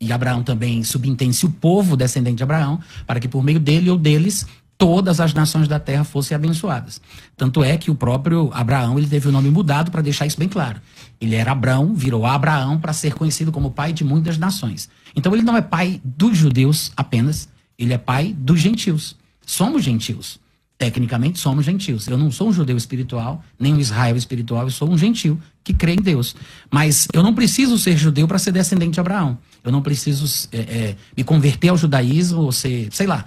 e 0.01 0.11
Abraão 0.11 0.43
também 0.43 0.83
subentende 0.83 1.45
o 1.45 1.49
povo 1.49 1.95
descendente 1.95 2.37
de 2.37 2.43
Abraão, 2.43 2.81
para 3.07 3.21
que 3.21 3.27
por 3.27 3.41
meio 3.41 3.59
dele 3.59 3.89
ou 3.89 3.97
deles 3.97 4.45
todas 4.79 5.19
as 5.19 5.33
nações 5.33 5.67
da 5.67 5.77
terra 5.77 6.05
fossem 6.05 6.33
abençoadas. 6.33 7.01
Tanto 7.35 7.61
é 7.61 7.77
que 7.77 7.91
o 7.91 7.95
próprio 7.95 8.49
Abraão 8.53 8.97
ele 8.97 9.07
teve 9.07 9.27
o 9.27 9.31
nome 9.31 9.51
mudado 9.51 9.91
para 9.91 10.01
deixar 10.01 10.25
isso 10.25 10.39
bem 10.39 10.47
claro. 10.47 10.81
Ele 11.19 11.35
era 11.35 11.51
Abraão, 11.51 11.93
virou 11.93 12.25
Abraão 12.25 12.79
para 12.79 12.93
ser 12.93 13.13
conhecido 13.13 13.51
como 13.51 13.71
pai 13.71 13.91
de 13.91 14.05
muitas 14.05 14.37
nações. 14.37 14.89
Então 15.13 15.33
ele 15.33 15.43
não 15.43 15.57
é 15.57 15.61
pai 15.61 15.99
dos 16.03 16.37
judeus 16.37 16.93
apenas, 16.95 17.49
ele 17.77 17.93
é 17.93 17.97
pai 17.97 18.33
dos 18.39 18.61
gentios. 18.61 19.17
Somos 19.45 19.83
gentios. 19.83 20.39
Tecnicamente 20.77 21.39
somos 21.39 21.65
gentios. 21.65 22.07
Eu 22.07 22.17
não 22.17 22.31
sou 22.31 22.47
um 22.47 22.53
judeu 22.53 22.77
espiritual, 22.77 23.43
nem 23.59 23.73
um 23.73 23.79
Israel 23.81 24.15
espiritual, 24.15 24.63
eu 24.63 24.71
sou 24.71 24.89
um 24.89 24.97
gentil 24.97 25.37
que 25.61 25.73
crê 25.73 25.95
em 25.95 26.01
Deus. 26.01 26.37
Mas 26.71 27.05
eu 27.11 27.21
não 27.21 27.35
preciso 27.35 27.77
ser 27.77 27.97
judeu 27.97 28.25
para 28.29 28.39
ser 28.39 28.53
descendente 28.53 28.93
de 28.93 28.99
Abraão. 29.01 29.37
Eu 29.61 29.73
não 29.73 29.81
preciso 29.81 30.47
é, 30.53 30.57
é, 30.57 30.95
me 31.17 31.23
converter 31.25 31.67
ao 31.67 31.75
judaísmo 31.75 32.43
ou 32.43 32.51
ser, 32.53 32.87
sei 32.93 33.07
lá, 33.07 33.25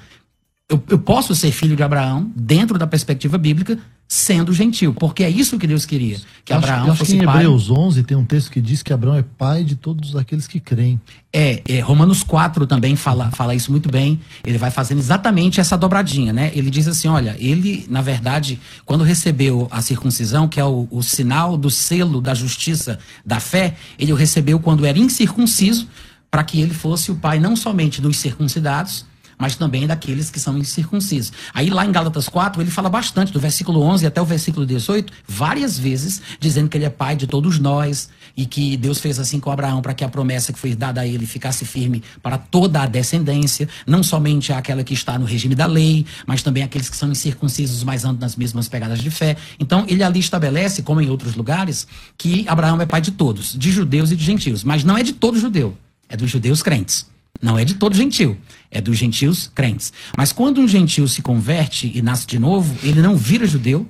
eu, 0.68 0.82
eu 0.88 0.98
posso 0.98 1.34
ser 1.34 1.52
filho 1.52 1.76
de 1.76 1.82
Abraão 1.82 2.30
dentro 2.34 2.78
da 2.78 2.86
perspectiva 2.86 3.36
bíblica, 3.36 3.78
sendo 4.08 4.52
gentil, 4.52 4.92
porque 4.92 5.24
é 5.24 5.30
isso 5.30 5.58
que 5.58 5.66
Deus 5.66 5.86
queria, 5.86 6.18
que 6.44 6.52
acho, 6.52 6.66
Abraão 6.66 6.90
acho 6.90 6.98
fosse 6.98 7.12
que 7.12 7.22
em 7.22 7.24
pai. 7.24 7.36
Hebreus 7.36 7.70
11 7.70 8.02
tem 8.02 8.14
um 8.14 8.24
texto 8.26 8.50
que 8.50 8.60
diz 8.60 8.82
que 8.82 8.92
Abraão 8.92 9.16
é 9.16 9.22
pai 9.22 9.64
de 9.64 9.74
todos 9.74 10.14
aqueles 10.16 10.46
que 10.46 10.60
creem. 10.60 11.00
É, 11.32 11.62
é, 11.66 11.80
Romanos 11.80 12.22
4 12.22 12.66
também 12.66 12.94
fala, 12.94 13.30
fala 13.30 13.54
isso 13.54 13.70
muito 13.70 13.90
bem. 13.90 14.20
Ele 14.44 14.58
vai 14.58 14.70
fazendo 14.70 14.98
exatamente 14.98 15.60
essa 15.60 15.78
dobradinha, 15.78 16.30
né? 16.30 16.52
Ele 16.54 16.68
diz 16.68 16.86
assim: 16.86 17.08
olha, 17.08 17.34
ele, 17.38 17.86
na 17.88 18.02
verdade, 18.02 18.60
quando 18.84 19.02
recebeu 19.02 19.66
a 19.70 19.80
circuncisão, 19.80 20.46
que 20.46 20.60
é 20.60 20.64
o, 20.64 20.86
o 20.90 21.02
sinal 21.02 21.56
do 21.56 21.70
selo 21.70 22.20
da 22.20 22.34
justiça 22.34 22.98
da 23.24 23.40
fé, 23.40 23.76
ele 23.98 24.12
o 24.12 24.16
recebeu 24.16 24.60
quando 24.60 24.84
era 24.84 24.98
incircunciso, 24.98 25.88
para 26.30 26.44
que 26.44 26.60
ele 26.60 26.74
fosse 26.74 27.10
o 27.10 27.14
pai 27.14 27.38
não 27.38 27.56
somente 27.56 27.98
dos 27.98 28.18
circuncidados, 28.18 29.06
mas 29.38 29.56
também 29.56 29.86
daqueles 29.86 30.30
que 30.30 30.40
são 30.40 30.56
incircuncisos. 30.58 31.32
Aí 31.52 31.70
lá 31.70 31.84
em 31.84 31.92
Gálatas 31.92 32.28
4, 32.28 32.60
ele 32.60 32.70
fala 32.70 32.88
bastante, 32.88 33.32
do 33.32 33.40
versículo 33.40 33.82
11 33.82 34.06
até 34.06 34.20
o 34.20 34.24
versículo 34.24 34.64
18, 34.66 35.12
várias 35.26 35.78
vezes, 35.78 36.20
dizendo 36.38 36.68
que 36.68 36.76
ele 36.76 36.84
é 36.84 36.90
pai 36.90 37.16
de 37.16 37.26
todos 37.26 37.58
nós 37.58 38.08
e 38.36 38.46
que 38.46 38.76
Deus 38.76 38.98
fez 38.98 39.18
assim 39.18 39.38
com 39.38 39.50
Abraão 39.50 39.82
para 39.82 39.94
que 39.94 40.04
a 40.04 40.08
promessa 40.08 40.52
que 40.52 40.58
foi 40.58 40.74
dada 40.74 41.00
a 41.00 41.06
ele 41.06 41.26
ficasse 41.26 41.64
firme 41.64 42.02
para 42.22 42.38
toda 42.38 42.82
a 42.82 42.86
descendência, 42.86 43.68
não 43.86 44.02
somente 44.02 44.52
aquela 44.52 44.82
que 44.84 44.94
está 44.94 45.18
no 45.18 45.24
regime 45.24 45.54
da 45.54 45.66
lei, 45.66 46.06
mas 46.26 46.42
também 46.42 46.62
aqueles 46.62 46.88
que 46.88 46.96
são 46.96 47.10
incircuncisos, 47.10 47.82
mas 47.84 48.04
andam 48.04 48.20
nas 48.20 48.36
mesmas 48.36 48.68
pegadas 48.68 49.00
de 49.00 49.10
fé. 49.10 49.36
Então, 49.58 49.84
ele 49.88 50.02
ali 50.02 50.20
estabelece, 50.20 50.82
como 50.82 51.00
em 51.00 51.08
outros 51.08 51.34
lugares, 51.34 51.86
que 52.16 52.46
Abraão 52.48 52.80
é 52.80 52.86
pai 52.86 53.00
de 53.00 53.10
todos, 53.10 53.56
de 53.58 53.70
judeus 53.70 54.10
e 54.10 54.16
de 54.16 54.24
gentios, 54.24 54.64
mas 54.64 54.84
não 54.84 54.96
é 54.96 55.02
de 55.02 55.12
todo 55.12 55.38
judeu, 55.38 55.76
é 56.08 56.16
dos 56.16 56.30
judeus 56.30 56.62
crentes. 56.62 57.06
Não 57.42 57.58
é 57.58 57.64
de 57.64 57.74
todo 57.74 57.96
gentil, 57.96 58.38
é 58.70 58.80
dos 58.80 58.96
gentios 58.96 59.50
crentes. 59.52 59.92
Mas 60.16 60.32
quando 60.32 60.60
um 60.60 60.68
gentil 60.68 61.08
se 61.08 61.20
converte 61.20 61.90
e 61.92 62.00
nasce 62.00 62.24
de 62.24 62.38
novo, 62.38 62.72
ele 62.84 63.02
não 63.02 63.16
vira 63.16 63.44
judeu. 63.46 63.84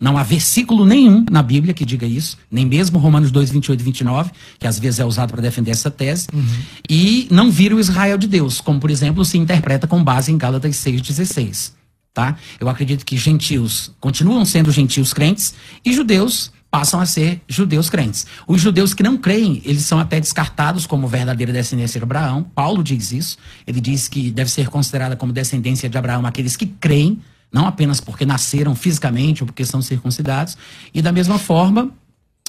Não 0.00 0.16
há 0.16 0.22
versículo 0.22 0.84
nenhum 0.84 1.24
na 1.30 1.42
Bíblia 1.42 1.74
que 1.74 1.84
diga 1.84 2.06
isso, 2.06 2.38
nem 2.50 2.64
mesmo 2.64 2.98
Romanos 2.98 3.32
2, 3.32 3.50
28 3.50 3.80
e 3.80 3.84
29, 3.84 4.30
que 4.58 4.66
às 4.66 4.78
vezes 4.78 5.00
é 5.00 5.04
usado 5.04 5.32
para 5.32 5.42
defender 5.42 5.72
essa 5.72 5.90
tese, 5.90 6.28
uhum. 6.32 6.46
e 6.88 7.26
não 7.32 7.50
vira 7.50 7.74
o 7.74 7.80
Israel 7.80 8.16
de 8.16 8.28
Deus, 8.28 8.60
como 8.60 8.78
por 8.78 8.92
exemplo 8.92 9.24
se 9.24 9.36
interpreta 9.36 9.88
com 9.88 10.02
base 10.02 10.30
em 10.30 10.38
Gálatas 10.38 10.76
6,16. 10.76 11.72
Tá? 12.14 12.36
Eu 12.60 12.68
acredito 12.68 13.04
que 13.04 13.16
gentios 13.16 13.92
continuam 13.98 14.44
sendo 14.44 14.70
gentios 14.70 15.12
crentes 15.12 15.54
e 15.84 15.92
judeus 15.92 16.52
passam 16.70 17.00
a 17.00 17.06
ser 17.06 17.40
judeus 17.48 17.88
crentes. 17.88 18.26
Os 18.46 18.60
judeus 18.60 18.92
que 18.92 19.02
não 19.02 19.16
creem, 19.16 19.62
eles 19.64 19.82
são 19.84 19.98
até 19.98 20.20
descartados 20.20 20.86
como 20.86 21.08
verdadeira 21.08 21.52
descendência 21.52 21.98
de 21.98 22.04
Abraão. 22.04 22.42
Paulo 22.42 22.82
diz 22.82 23.12
isso. 23.12 23.38
Ele 23.66 23.80
diz 23.80 24.08
que 24.08 24.30
deve 24.30 24.50
ser 24.50 24.68
considerada 24.68 25.16
como 25.16 25.32
descendência 25.32 25.88
de 25.88 25.96
Abraão 25.96 26.26
aqueles 26.26 26.56
que 26.56 26.66
creem, 26.66 27.20
não 27.52 27.66
apenas 27.66 28.00
porque 28.00 28.26
nasceram 28.26 28.74
fisicamente 28.74 29.42
ou 29.42 29.46
porque 29.46 29.64
são 29.64 29.80
circuncidados. 29.80 30.58
E 30.92 31.00
da 31.00 31.10
mesma 31.10 31.38
forma, 31.38 31.90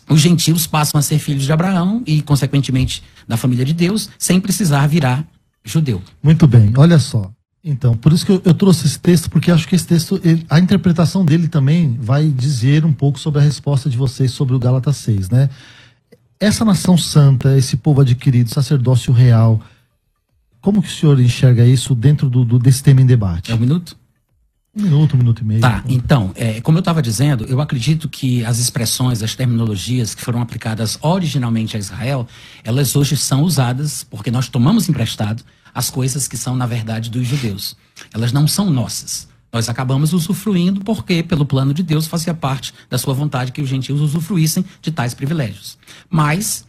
os 0.10 0.20
gentios 0.20 0.68
passam 0.68 1.00
a 1.00 1.02
ser 1.02 1.20
filhos 1.20 1.46
de 1.46 1.54
Abraão 1.54 2.04
e, 2.06 2.22
consequentemente, 2.22 3.04
da 3.28 3.38
família 3.38 3.64
de 3.64 3.74
Deus, 3.74 4.10
sem 4.18 4.40
precisar 4.42 4.86
virar 4.88 5.26
judeu. 5.64 6.02
Muito 6.22 6.48
bem, 6.48 6.74
olha 6.76 7.00
só. 7.00 7.32
Então, 7.70 7.96
por 7.96 8.12
isso 8.12 8.26
que 8.26 8.32
eu, 8.32 8.42
eu, 8.44 8.54
trouxe 8.54 8.88
esse 8.88 9.00
texto, 9.00 9.30
porque 9.30 9.52
acho 9.52 9.68
que 9.68 9.76
esse 9.76 9.86
texto, 9.86 10.20
ele, 10.24 10.44
a 10.50 10.60
interpretação 10.60 11.24
dele 11.24 11.48
também 11.48 11.96
vai 12.02 12.28
dizer 12.28 12.84
um 12.84 12.92
pouco 12.92 13.20
sobre 13.20 13.40
a 13.40 13.44
resposta 13.44 13.88
de 13.90 13.96
vocês 13.96 14.32
sobre 14.32 14.56
o 14.56 14.60
Gálatas 14.60 14.98
6, 14.98 15.30
né? 15.30 15.50
Essa 16.40 16.66
nação 16.66 16.98
santa, 16.98 17.56
esse 17.58 17.78
povo 17.78 18.02
adquirido, 18.02 18.50
sacerdócio 18.50 19.14
real, 19.14 19.62
como 20.60 20.82
que 20.82 20.88
o 20.88 20.92
senhor 20.92 21.20
enxerga 21.20 21.64
isso 21.66 21.94
dentro 21.94 22.28
do, 22.28 22.44
do 22.44 22.58
desse 22.58 22.82
tema 22.82 23.02
em 23.02 23.06
debate? 23.06 23.52
É 23.52 23.56
um 23.56 23.60
minuto? 23.60 23.96
Um 24.76 24.82
minuto, 24.82 25.16
um 25.16 25.18
minuto 25.18 25.42
e 25.42 25.46
meio. 25.46 25.62
Tá, 25.62 25.84
então, 25.88 26.32
é, 26.36 26.62
como 26.62 26.78
eu 26.78 26.80
estava 26.80 27.02
dizendo, 27.02 27.46
eu 27.46 27.62
acredito 27.62 28.10
que 28.10 28.44
as 28.46 28.58
expressões, 28.58 29.22
as 29.22 29.36
terminologias 29.36 30.16
que 30.16 30.22
foram 30.22 30.42
aplicadas 30.42 30.98
originalmente 31.02 31.76
a 31.76 31.80
Israel, 31.80 32.28
elas 32.64 32.96
hoje 32.96 33.16
são 33.16 33.44
usadas 33.44 34.04
porque 34.04 34.32
nós 34.32 34.48
tomamos 34.48 34.90
emprestado 34.90 35.44
as 35.74 35.90
coisas 35.90 36.28
que 36.28 36.38
são, 36.38 36.56
na 36.56 36.66
verdade, 36.66 37.10
dos 37.10 37.26
judeus. 37.28 37.76
Elas 38.14 38.32
não 38.32 38.48
são 38.48 38.70
nossas. 38.70 39.28
Nós 39.52 39.68
acabamos 39.68 40.14
usufruindo 40.14 40.82
porque, 40.82 41.24
pelo 41.24 41.46
plano 41.46 41.74
de 41.74 41.82
Deus, 41.82 42.06
fazia 42.06 42.34
parte 42.34 42.74
da 42.90 42.98
sua 42.98 43.14
vontade 43.14 43.52
que 43.52 43.62
os 43.62 43.70
gentios 43.70 44.00
usufruíssem 44.00 44.64
de 44.82 44.92
tais 44.92 45.14
privilégios. 45.14 45.78
Mas, 46.10 46.66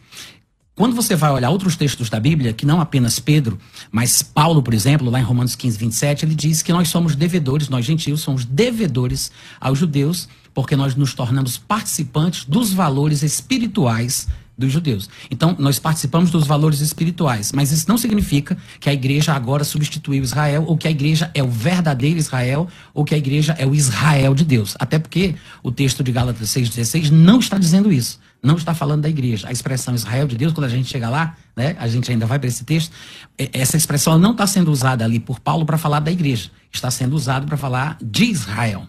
quando 0.73 0.95
você 0.95 1.15
vai 1.15 1.31
olhar 1.31 1.51
outros 1.51 1.75
textos 1.75 2.09
da 2.09 2.19
Bíblia, 2.19 2.53
que 2.53 2.65
não 2.65 2.81
apenas 2.81 3.19
Pedro, 3.19 3.59
mas 3.91 4.23
Paulo, 4.23 4.63
por 4.63 4.73
exemplo, 4.73 5.11
lá 5.11 5.19
em 5.19 5.23
Romanos 5.23 5.55
15, 5.55 5.77
27, 5.77 6.25
ele 6.25 6.33
diz 6.33 6.63
que 6.63 6.73
nós 6.73 6.89
somos 6.89 7.15
devedores, 7.15 7.69
nós 7.69 7.85
gentios 7.85 8.21
somos 8.21 8.45
devedores 8.45 9.31
aos 9.59 9.77
judeus, 9.77 10.27
porque 10.53 10.75
nós 10.75 10.95
nos 10.95 11.13
tornamos 11.13 11.57
participantes 11.57 12.45
dos 12.45 12.73
valores 12.73 13.21
espirituais 13.21 14.27
dos 14.61 14.71
judeus. 14.71 15.09
Então, 15.29 15.55
nós 15.59 15.79
participamos 15.79 16.31
dos 16.31 16.47
valores 16.47 16.79
espirituais, 16.79 17.51
mas 17.51 17.71
isso 17.71 17.85
não 17.89 17.97
significa 17.97 18.57
que 18.79 18.89
a 18.89 18.93
igreja 18.93 19.33
agora 19.33 19.63
substituiu 19.63 20.23
Israel, 20.23 20.63
ou 20.65 20.77
que 20.77 20.87
a 20.87 20.91
igreja 20.91 21.29
é 21.33 21.43
o 21.43 21.49
verdadeiro 21.49 22.17
Israel, 22.17 22.67
ou 22.93 23.03
que 23.03 23.13
a 23.13 23.17
igreja 23.17 23.53
é 23.59 23.65
o 23.65 23.75
Israel 23.75 24.33
de 24.33 24.45
Deus. 24.45 24.75
Até 24.79 24.97
porque 24.97 25.35
o 25.61 25.71
texto 25.71 26.03
de 26.03 26.11
Gálatas 26.11 26.49
6,16 26.49 27.09
não 27.09 27.39
está 27.39 27.57
dizendo 27.57 27.91
isso. 27.91 28.19
Não 28.43 28.55
está 28.55 28.73
falando 28.73 29.01
da 29.03 29.09
igreja. 29.09 29.47
A 29.47 29.51
expressão 29.51 29.93
Israel 29.93 30.25
de 30.25 30.35
Deus, 30.35 30.51
quando 30.51 30.65
a 30.65 30.69
gente 30.69 30.89
chega 30.89 31.09
lá, 31.09 31.35
né, 31.55 31.75
a 31.77 31.87
gente 31.87 32.09
ainda 32.09 32.25
vai 32.25 32.39
para 32.39 32.47
esse 32.47 32.63
texto, 32.63 32.91
essa 33.37 33.77
expressão 33.77 34.17
não 34.17 34.31
está 34.31 34.47
sendo 34.47 34.71
usada 34.71 35.05
ali 35.05 35.19
por 35.19 35.39
Paulo 35.39 35.65
para 35.65 35.77
falar 35.77 35.99
da 35.99 36.11
igreja. 36.11 36.49
Está 36.71 36.89
sendo 36.89 37.15
usado 37.15 37.45
para 37.45 37.57
falar 37.57 37.97
de 38.01 38.25
Israel. 38.25 38.87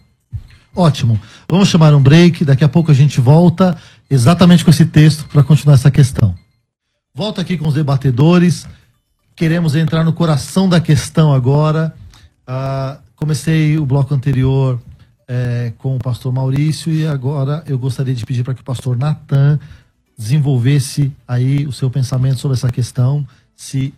Ótimo. 0.74 1.20
Vamos 1.48 1.68
chamar 1.68 1.94
um 1.94 2.02
break, 2.02 2.44
daqui 2.44 2.64
a 2.64 2.68
pouco 2.68 2.90
a 2.90 2.94
gente 2.94 3.20
volta 3.20 3.76
exatamente 4.08 4.64
com 4.64 4.70
esse 4.70 4.86
texto 4.86 5.26
para 5.28 5.42
continuar 5.42 5.74
essa 5.74 5.90
questão. 5.90 6.34
Volto 7.14 7.40
aqui 7.40 7.58
com 7.58 7.68
os 7.68 7.74
debatedores. 7.74 8.66
Queremos 9.36 9.74
entrar 9.74 10.02
no 10.04 10.12
coração 10.12 10.68
da 10.68 10.80
questão 10.80 11.32
agora. 11.32 11.94
Ah, 12.46 12.98
comecei 13.16 13.78
o 13.78 13.84
bloco 13.84 14.14
anterior 14.14 14.80
é, 15.28 15.72
com 15.78 15.96
o 15.96 15.98
pastor 15.98 16.32
Maurício 16.32 16.92
e 16.92 17.06
agora 17.06 17.62
eu 17.66 17.78
gostaria 17.78 18.14
de 18.14 18.24
pedir 18.24 18.42
para 18.42 18.54
que 18.54 18.60
o 18.60 18.64
pastor 18.64 18.96
Natan 18.96 19.58
desenvolvesse 20.16 21.12
aí 21.26 21.66
o 21.66 21.72
seu 21.72 21.90
pensamento 21.90 22.38
sobre 22.38 22.56
essa 22.56 22.70
questão, 22.70 23.26
se 23.56 23.94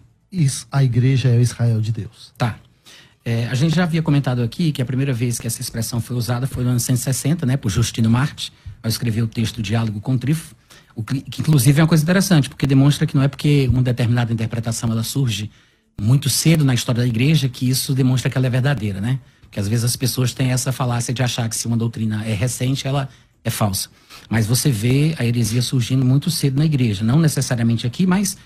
a 0.71 0.83
igreja 0.83 1.28
é 1.28 1.37
o 1.37 1.40
Israel 1.40 1.81
de 1.81 1.93
Deus. 1.93 2.33
Tá. 2.37 2.57
É, 3.25 3.47
a 3.47 3.54
gente 3.54 3.75
já 3.75 3.85
havia 3.85 4.02
comentado 4.02 4.43
aqui 4.43 4.71
que 4.71 4.83
a 4.83 4.85
primeira 4.85 5.12
vez 5.12 5.38
que 5.38 5.47
essa 5.47 5.61
expressão 5.61 6.00
foi 6.00 6.14
usada 6.14 6.47
foi 6.47 6.62
no 6.62 6.71
ano 6.71 6.81
160, 6.81 7.47
né, 7.47 7.57
por 7.57 7.71
Justino 7.71 8.11
Marte 8.11 8.52
ao 8.83 8.88
escrever 8.88 9.23
o 9.23 9.26
texto 9.26 9.62
Diálogo 9.62 9.99
com 9.99 10.19
Trifo, 10.19 10.54
o 10.95 11.02
que, 11.02 11.23
que, 11.23 11.40
inclusive 11.40 11.81
é 11.81 11.83
uma 11.83 11.88
coisa 11.88 12.02
interessante, 12.02 12.50
porque 12.50 12.66
demonstra 12.66 13.07
que 13.07 13.14
não 13.16 13.23
é 13.23 13.28
porque 13.28 13.66
uma 13.73 13.83
determinada 13.83 14.31
interpretação 14.33 14.90
ela 14.90 15.02
surge 15.02 15.50
muito 16.00 16.28
cedo 16.28 16.64
na 16.64 16.75
história 16.75 17.02
da 17.02 17.09
igreja 17.09 17.49
que 17.49 17.69
isso 17.69 17.95
demonstra 17.95 18.31
que 18.31 18.37
ela 18.37 18.47
é 18.47 18.50
verdadeira, 18.50 19.00
né? 19.00 19.19
Porque 19.40 19.59
às 19.59 19.66
vezes 19.66 19.85
as 19.85 19.97
pessoas 19.97 20.35
têm 20.35 20.50
essa 20.50 20.71
falácia 20.71 21.14
de 21.14 21.23
achar 21.23 21.49
que 21.49 21.57
se 21.57 21.66
uma 21.66 21.76
doutrina 21.76 22.25
é 22.26 22.35
recente, 22.35 22.87
ela 22.87 23.09
é 23.43 23.50
falsa. 23.50 23.88
Mas 24.28 24.47
você 24.47 24.71
vê 24.71 25.14
a 25.19 25.25
heresia 25.25 25.62
surgindo 25.62 26.04
muito 26.04 26.31
cedo 26.31 26.59
na 26.59 26.64
igreja, 26.64 27.04
não 27.04 27.19
necessariamente 27.19 27.87
aqui, 27.87 28.07
mas 28.07 28.37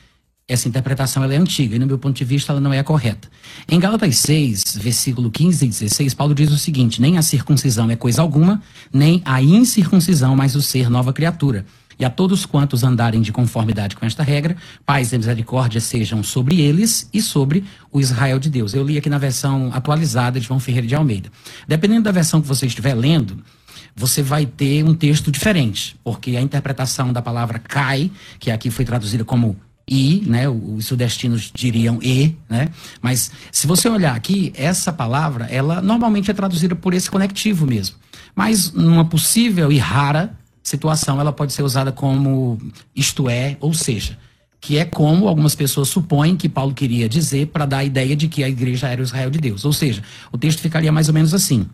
essa 0.48 0.66
interpretação 0.66 1.22
é 1.22 1.36
antiga 1.36 1.76
e, 1.76 1.78
no 1.78 1.86
meu 1.86 1.98
ponto 1.98 2.16
de 2.16 2.24
vista, 2.24 2.52
ela 2.52 2.60
não 2.60 2.72
é 2.72 2.78
a 2.78 2.84
correta. 2.84 3.28
Em 3.68 3.78
Gálatas 3.78 4.16
6, 4.16 4.78
versículo 4.80 5.30
15 5.30 5.66
e 5.66 5.68
16, 5.68 6.14
Paulo 6.14 6.34
diz 6.34 6.50
o 6.50 6.56
seguinte: 6.56 7.02
Nem 7.02 7.18
a 7.18 7.22
circuncisão 7.22 7.90
é 7.90 7.96
coisa 7.96 8.22
alguma, 8.22 8.62
nem 8.90 9.20
a 9.26 9.42
incircuncisão, 9.42 10.34
mas 10.34 10.56
o 10.56 10.62
ser 10.62 10.88
nova 10.88 11.12
criatura. 11.12 11.66
E 11.98 12.04
a 12.04 12.08
todos 12.08 12.46
quantos 12.46 12.82
andarem 12.82 13.20
de 13.20 13.32
conformidade 13.32 13.96
com 13.96 14.06
esta 14.06 14.22
regra, 14.22 14.56
paz 14.86 15.12
e 15.12 15.18
misericórdia 15.18 15.80
sejam 15.80 16.22
sobre 16.22 16.60
eles 16.60 17.10
e 17.12 17.20
sobre 17.20 17.64
o 17.92 18.00
Israel 18.00 18.38
de 18.38 18.48
Deus. 18.48 18.72
Eu 18.72 18.84
li 18.84 18.96
aqui 18.96 19.10
na 19.10 19.18
versão 19.18 19.70
atualizada 19.74 20.38
de 20.38 20.46
João 20.46 20.60
Ferreira 20.60 20.86
de 20.86 20.94
Almeida. 20.94 21.28
Dependendo 21.66 22.04
da 22.04 22.12
versão 22.12 22.40
que 22.40 22.46
você 22.46 22.66
estiver 22.66 22.94
lendo, 22.94 23.42
você 23.96 24.22
vai 24.22 24.46
ter 24.46 24.84
um 24.84 24.94
texto 24.94 25.32
diferente, 25.32 25.96
porque 26.04 26.36
a 26.36 26.40
interpretação 26.40 27.12
da 27.12 27.20
palavra 27.20 27.58
cai, 27.58 28.12
que 28.38 28.50
aqui 28.50 28.70
foi 28.70 28.84
traduzida 28.84 29.24
como 29.24 29.56
i, 29.88 30.22
né? 30.26 30.48
Os 30.48 30.86
sudestinos 30.86 31.50
diriam 31.54 31.98
e, 32.02 32.36
né? 32.48 32.68
Mas 33.00 33.30
se 33.50 33.66
você 33.66 33.88
olhar 33.88 34.14
aqui, 34.14 34.52
essa 34.54 34.92
palavra, 34.92 35.46
ela 35.46 35.80
normalmente 35.80 36.30
é 36.30 36.34
traduzida 36.34 36.74
por 36.74 36.94
esse 36.94 37.10
conectivo 37.10 37.66
mesmo. 37.66 37.96
Mas 38.34 38.72
numa 38.72 39.04
possível 39.04 39.72
e 39.72 39.78
rara 39.78 40.36
situação, 40.62 41.20
ela 41.20 41.32
pode 41.32 41.52
ser 41.52 41.62
usada 41.62 41.90
como 41.90 42.58
isto 42.94 43.28
é, 43.28 43.56
ou 43.60 43.72
seja, 43.72 44.18
que 44.60 44.76
é 44.76 44.84
como 44.84 45.28
algumas 45.28 45.54
pessoas 45.54 45.88
supõem 45.88 46.36
que 46.36 46.48
Paulo 46.48 46.74
queria 46.74 47.08
dizer 47.08 47.46
para 47.48 47.64
dar 47.64 47.78
a 47.78 47.84
ideia 47.84 48.14
de 48.14 48.28
que 48.28 48.44
a 48.44 48.48
igreja 48.48 48.88
era 48.88 49.00
o 49.00 49.04
Israel 49.04 49.30
de 49.30 49.38
Deus. 49.38 49.64
Ou 49.64 49.72
seja, 49.72 50.02
o 50.32 50.38
texto 50.38 50.60
ficaria 50.60 50.92
mais 50.92 51.08
ou 51.08 51.14
menos 51.14 51.32
assim: 51.32 51.66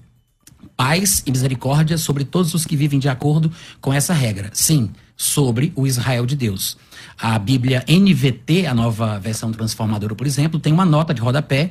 paz 0.76 1.22
e 1.26 1.30
misericórdia 1.30 1.96
sobre 1.98 2.24
todos 2.24 2.54
os 2.54 2.64
que 2.64 2.76
vivem 2.76 2.98
de 2.98 3.08
acordo 3.08 3.50
com 3.80 3.92
essa 3.92 4.12
regra. 4.12 4.50
Sim, 4.52 4.90
sobre 5.16 5.72
o 5.76 5.86
Israel 5.86 6.26
de 6.26 6.36
Deus. 6.36 6.76
A 7.20 7.38
Bíblia 7.38 7.84
NVT, 7.88 8.66
a 8.66 8.74
nova 8.74 9.18
versão 9.18 9.52
transformadora, 9.52 10.14
por 10.14 10.26
exemplo, 10.26 10.58
tem 10.58 10.72
uma 10.72 10.84
nota 10.84 11.14
de 11.14 11.20
rodapé 11.20 11.70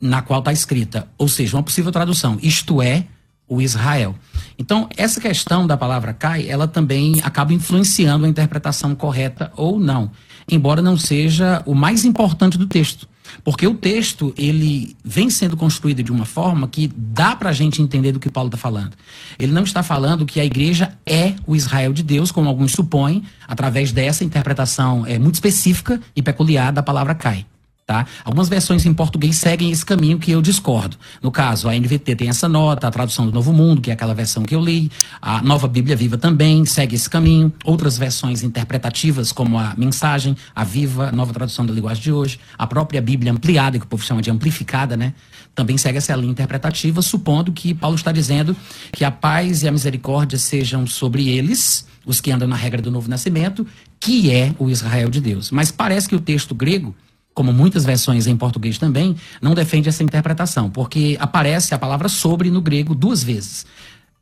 na 0.00 0.22
qual 0.22 0.40
está 0.40 0.52
escrita, 0.52 1.06
ou 1.18 1.28
seja, 1.28 1.56
uma 1.56 1.62
possível 1.62 1.92
tradução, 1.92 2.38
isto 2.42 2.80
é, 2.80 3.04
o 3.46 3.60
Israel. 3.60 4.14
Então, 4.58 4.88
essa 4.96 5.20
questão 5.20 5.66
da 5.66 5.76
palavra 5.76 6.14
cai, 6.14 6.48
ela 6.48 6.66
também 6.66 7.20
acaba 7.22 7.52
influenciando 7.52 8.24
a 8.24 8.28
interpretação 8.28 8.94
correta 8.94 9.52
ou 9.56 9.78
não, 9.78 10.10
embora 10.50 10.80
não 10.80 10.96
seja 10.96 11.62
o 11.66 11.74
mais 11.74 12.04
importante 12.04 12.56
do 12.56 12.66
texto. 12.66 13.08
Porque 13.44 13.66
o 13.66 13.74
texto, 13.74 14.34
ele 14.36 14.96
vem 15.04 15.30
sendo 15.30 15.56
construído 15.56 16.02
de 16.02 16.12
uma 16.12 16.24
forma 16.24 16.68
que 16.68 16.90
dá 16.96 17.34
para 17.34 17.50
a 17.50 17.52
gente 17.52 17.82
entender 17.82 18.12
do 18.12 18.20
que 18.20 18.30
Paulo 18.30 18.48
está 18.48 18.58
falando. 18.58 18.92
Ele 19.38 19.52
não 19.52 19.62
está 19.62 19.82
falando 19.82 20.26
que 20.26 20.40
a 20.40 20.44
igreja 20.44 20.92
é 21.06 21.34
o 21.46 21.56
Israel 21.56 21.92
de 21.92 22.02
Deus, 22.02 22.30
como 22.30 22.48
alguns 22.48 22.72
supõem, 22.72 23.22
através 23.46 23.92
dessa 23.92 24.24
interpretação 24.24 25.06
é, 25.06 25.18
muito 25.18 25.34
específica 25.34 26.00
e 26.14 26.22
peculiar 26.22 26.72
da 26.72 26.82
palavra 26.82 27.14
cai. 27.14 27.46
Tá? 27.90 28.06
Algumas 28.24 28.48
versões 28.48 28.86
em 28.86 28.94
português 28.94 29.38
seguem 29.38 29.72
esse 29.72 29.84
caminho 29.84 30.16
que 30.16 30.30
eu 30.30 30.40
discordo. 30.40 30.96
No 31.20 31.32
caso, 31.32 31.68
a 31.68 31.74
NVT 31.74 32.14
tem 32.14 32.28
essa 32.28 32.48
nota, 32.48 32.86
a 32.86 32.90
tradução 32.92 33.26
do 33.26 33.32
Novo 33.32 33.52
Mundo, 33.52 33.80
que 33.80 33.90
é 33.90 33.94
aquela 33.94 34.14
versão 34.14 34.44
que 34.44 34.54
eu 34.54 34.60
li, 34.60 34.92
a 35.20 35.42
Nova 35.42 35.66
Bíblia 35.66 35.96
Viva 35.96 36.16
também 36.16 36.64
segue 36.64 36.94
esse 36.94 37.10
caminho. 37.10 37.52
Outras 37.64 37.98
versões 37.98 38.44
interpretativas, 38.44 39.32
como 39.32 39.58
a 39.58 39.74
Mensagem, 39.76 40.36
a 40.54 40.62
Viva, 40.62 41.10
nova 41.10 41.32
tradução 41.32 41.66
da 41.66 41.72
linguagem 41.72 42.00
de 42.00 42.12
hoje, 42.12 42.38
a 42.56 42.64
própria 42.64 43.02
Bíblia 43.02 43.32
ampliada, 43.32 43.76
que 43.76 43.84
o 43.84 43.88
povo 43.88 44.04
chama 44.04 44.22
de 44.22 44.30
amplificada, 44.30 44.96
né? 44.96 45.12
Também 45.52 45.76
segue 45.76 45.98
essa 45.98 46.14
linha 46.14 46.30
interpretativa, 46.30 47.02
supondo 47.02 47.50
que 47.50 47.74
Paulo 47.74 47.96
está 47.96 48.12
dizendo 48.12 48.56
que 48.92 49.04
a 49.04 49.10
paz 49.10 49.64
e 49.64 49.68
a 49.68 49.72
misericórdia 49.72 50.38
sejam 50.38 50.86
sobre 50.86 51.28
eles, 51.28 51.88
os 52.06 52.20
que 52.20 52.30
andam 52.30 52.46
na 52.46 52.54
regra 52.54 52.80
do 52.80 52.88
novo 52.88 53.10
nascimento, 53.10 53.66
que 53.98 54.30
é 54.30 54.54
o 54.60 54.70
Israel 54.70 55.10
de 55.10 55.20
Deus. 55.20 55.50
Mas 55.50 55.72
parece 55.72 56.08
que 56.08 56.14
o 56.14 56.20
texto 56.20 56.54
grego 56.54 56.94
como 57.40 57.54
muitas 57.54 57.86
versões 57.86 58.26
em 58.26 58.36
português 58.36 58.76
também, 58.76 59.16
não 59.40 59.54
defende 59.54 59.88
essa 59.88 60.02
interpretação, 60.02 60.68
porque 60.68 61.16
aparece 61.18 61.74
a 61.74 61.78
palavra 61.78 62.06
sobre 62.06 62.50
no 62.50 62.60
grego 62.60 62.94
duas 62.94 63.22
vezes, 63.22 63.64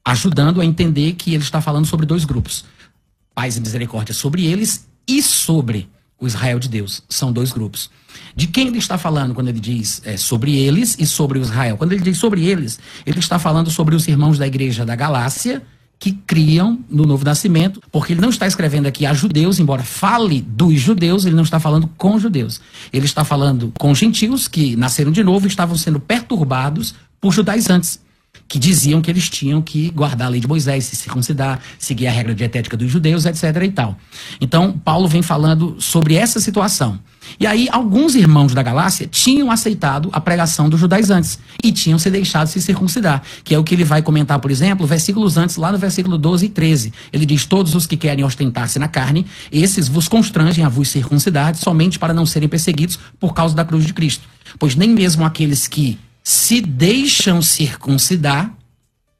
ajudando 0.04 0.60
a 0.60 0.64
entender 0.64 1.14
que 1.14 1.34
ele 1.34 1.42
está 1.42 1.60
falando 1.60 1.84
sobre 1.84 2.06
dois 2.06 2.24
grupos. 2.24 2.64
Paz 3.34 3.56
e 3.56 3.60
misericórdia 3.60 4.14
sobre 4.14 4.46
eles 4.46 4.86
e 5.04 5.20
sobre 5.20 5.90
o 6.16 6.28
Israel 6.28 6.60
de 6.60 6.68
Deus. 6.68 7.02
São 7.08 7.32
dois 7.32 7.50
grupos. 7.50 7.90
De 8.36 8.46
quem 8.46 8.68
ele 8.68 8.78
está 8.78 8.96
falando 8.96 9.34
quando 9.34 9.48
ele 9.48 9.58
diz 9.58 10.00
é, 10.04 10.16
sobre 10.16 10.56
eles 10.56 10.94
e 10.96 11.04
sobre 11.04 11.40
o 11.40 11.42
Israel? 11.42 11.76
Quando 11.76 11.90
ele 11.90 12.04
diz 12.04 12.18
sobre 12.18 12.46
eles, 12.46 12.78
ele 13.04 13.18
está 13.18 13.36
falando 13.36 13.68
sobre 13.68 13.96
os 13.96 14.06
irmãos 14.06 14.38
da 14.38 14.46
igreja 14.46 14.86
da 14.86 14.94
Galácia, 14.94 15.60
que 15.98 16.12
criam 16.12 16.78
no 16.88 17.04
novo 17.04 17.24
nascimento, 17.24 17.82
porque 17.90 18.12
ele 18.12 18.20
não 18.20 18.30
está 18.30 18.46
escrevendo 18.46 18.86
aqui 18.86 19.04
a 19.04 19.12
judeus, 19.12 19.58
embora 19.58 19.82
fale 19.82 20.40
dos 20.40 20.80
judeus, 20.80 21.24
ele 21.24 21.34
não 21.34 21.42
está 21.42 21.58
falando 21.58 21.90
com 21.96 22.18
judeus. 22.18 22.60
Ele 22.92 23.04
está 23.04 23.24
falando 23.24 23.72
com 23.78 23.94
gentios 23.94 24.46
que 24.46 24.76
nasceram 24.76 25.10
de 25.10 25.24
novo 25.24 25.46
e 25.46 25.48
estavam 25.48 25.76
sendo 25.76 25.98
perturbados 25.98 26.94
por 27.20 27.32
judaizantes 27.32 28.00
que 28.46 28.58
diziam 28.58 29.02
que 29.02 29.10
eles 29.10 29.28
tinham 29.28 29.60
que 29.60 29.90
guardar 29.90 30.28
a 30.28 30.30
lei 30.30 30.40
de 30.40 30.48
Moisés, 30.48 30.84
se 30.84 30.96
circuncidar, 30.96 31.60
seguir 31.78 32.06
a 32.06 32.10
regra 32.10 32.34
dietética 32.34 32.76
dos 32.76 32.90
judeus, 32.90 33.26
etc. 33.26 33.44
e 33.62 33.70
tal. 33.70 33.98
Então, 34.40 34.72
Paulo 34.72 35.06
vem 35.06 35.20
falando 35.20 35.76
sobre 35.78 36.14
essa 36.14 36.40
situação. 36.40 36.98
E 37.38 37.46
aí, 37.46 37.68
alguns 37.70 38.14
irmãos 38.14 38.54
da 38.54 38.62
Galácia 38.62 39.06
tinham 39.06 39.50
aceitado 39.50 40.08
a 40.12 40.20
pregação 40.20 40.68
dos 40.68 40.80
judaizantes 40.80 41.38
e 41.62 41.72
tinham 41.72 41.98
se 41.98 42.10
deixado 42.10 42.48
se 42.48 42.60
circuncidar, 42.60 43.22
que 43.44 43.54
é 43.54 43.58
o 43.58 43.64
que 43.64 43.74
ele 43.74 43.84
vai 43.84 44.02
comentar, 44.02 44.38
por 44.38 44.50
exemplo, 44.50 44.86
versículos 44.86 45.36
antes, 45.36 45.56
lá 45.56 45.72
no 45.72 45.78
versículo 45.78 46.18
12 46.18 46.46
e 46.46 46.48
13. 46.48 46.92
Ele 47.12 47.26
diz: 47.26 47.46
Todos 47.46 47.74
os 47.74 47.86
que 47.86 47.96
querem 47.96 48.24
ostentar-se 48.24 48.78
na 48.78 48.88
carne, 48.88 49.26
esses 49.50 49.88
vos 49.88 50.08
constrangem 50.08 50.64
a 50.64 50.68
vos 50.68 50.88
circuncidar, 50.88 51.54
somente 51.54 51.98
para 51.98 52.14
não 52.14 52.26
serem 52.26 52.48
perseguidos 52.48 52.98
por 53.18 53.34
causa 53.34 53.54
da 53.54 53.64
cruz 53.64 53.84
de 53.84 53.92
Cristo. 53.92 54.28
Pois 54.58 54.74
nem 54.74 54.88
mesmo 54.88 55.24
aqueles 55.24 55.66
que 55.66 55.98
se 56.22 56.60
deixam 56.60 57.40
circuncidar, 57.40 58.52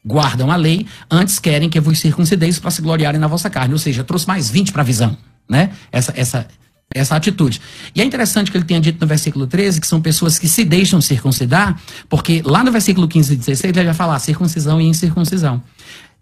guardam 0.05 0.51
a 0.51 0.57
lei, 0.57 0.87
antes 1.11 1.39
querem 1.39 1.69
que 1.69 1.81
vos 1.81 1.99
circuncideis 1.99 2.59
para 2.59 2.71
se 2.71 2.83
gloriarem 2.83 3.21
na 3.21 3.27
vossa 3.27 3.51
carne. 3.51 3.73
Ou 3.73 3.79
seja, 3.79 4.05
trouxe 4.05 4.27
mais 4.27 4.51
20 4.51 4.73
para 4.73 4.83
a 4.83 4.85
visão, 4.85 5.17
né? 5.49 5.71
Essa, 5.91 6.13
essa, 6.17 6.49
essa 6.95 7.15
atitude. 7.15 7.61
E 7.95 8.01
é 8.01 8.05
interessante 8.05 8.51
que 8.51 8.57
ele 8.57 8.65
tenha 8.65 8.81
dito 8.81 9.01
no 9.01 9.07
versículo 9.07 9.47
13 9.47 9.81
que 9.81 9.87
são 9.87 10.01
pessoas 10.01 10.39
que 10.39 10.49
se 10.49 10.65
deixam 10.65 11.01
circuncidar, 11.01 11.81
porque 12.09 12.43
lá 12.45 12.65
no 12.65 12.73
versículo 12.73 13.07
15 13.07 13.35
e 13.35 13.37
16 13.37 13.77
ele 13.77 13.85
vai 13.85 13.95
falar 13.95 14.19
circuncisão 14.19 14.81
e 14.81 14.87
incircuncisão. 14.87 15.63